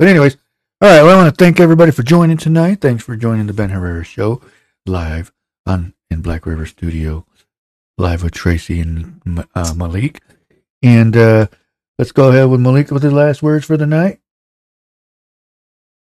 [0.00, 0.36] anyways,
[0.82, 1.02] all right.
[1.02, 2.80] Well, I want to thank everybody for joining tonight.
[2.80, 4.40] Thanks for joining the Ben Herrera Show
[4.86, 5.32] live
[5.66, 7.26] on in Black River Studio,
[7.98, 9.20] live with Tracy and
[9.54, 10.20] uh, Malik.
[10.82, 11.46] And uh,
[11.98, 14.20] let's go ahead with Malik with the last words for the night.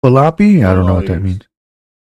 [0.05, 0.65] Falapi?
[0.67, 1.43] I don't know what that means.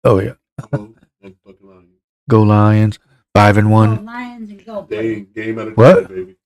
[0.04, 0.34] Oh yeah,
[0.72, 0.94] Oh,
[1.24, 1.88] I'm fucking lying.
[2.28, 2.98] go Lions,
[3.34, 4.04] five and Go one.
[4.04, 4.96] Lions and go blue.
[5.02, 6.08] Game, game out of What?
[6.08, 6.36] baby.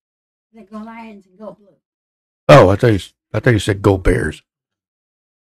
[0.71, 1.69] Go Lions and go blue.
[2.49, 2.99] Oh, I thought you,
[3.33, 4.43] I thought you said go Bears.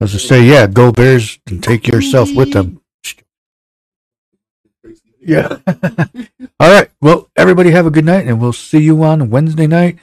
[0.01, 2.81] I was to say, yeah, go Bears and take yourself with them.
[5.21, 5.59] Yeah.
[6.61, 6.91] All right.
[7.01, 9.99] Well, everybody have a good night, and we'll see you on Wednesday night.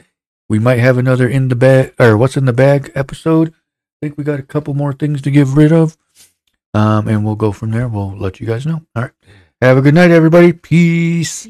[0.50, 3.50] We might have another in the bag or what's in the bag episode.
[3.50, 3.54] I
[4.02, 5.96] think we got a couple more things to get rid of,
[6.74, 7.88] um, and we'll go from there.
[7.88, 8.82] We'll let you guys know.
[8.96, 9.12] All right.
[9.62, 10.54] Have a good night, everybody.
[10.54, 11.48] Peace.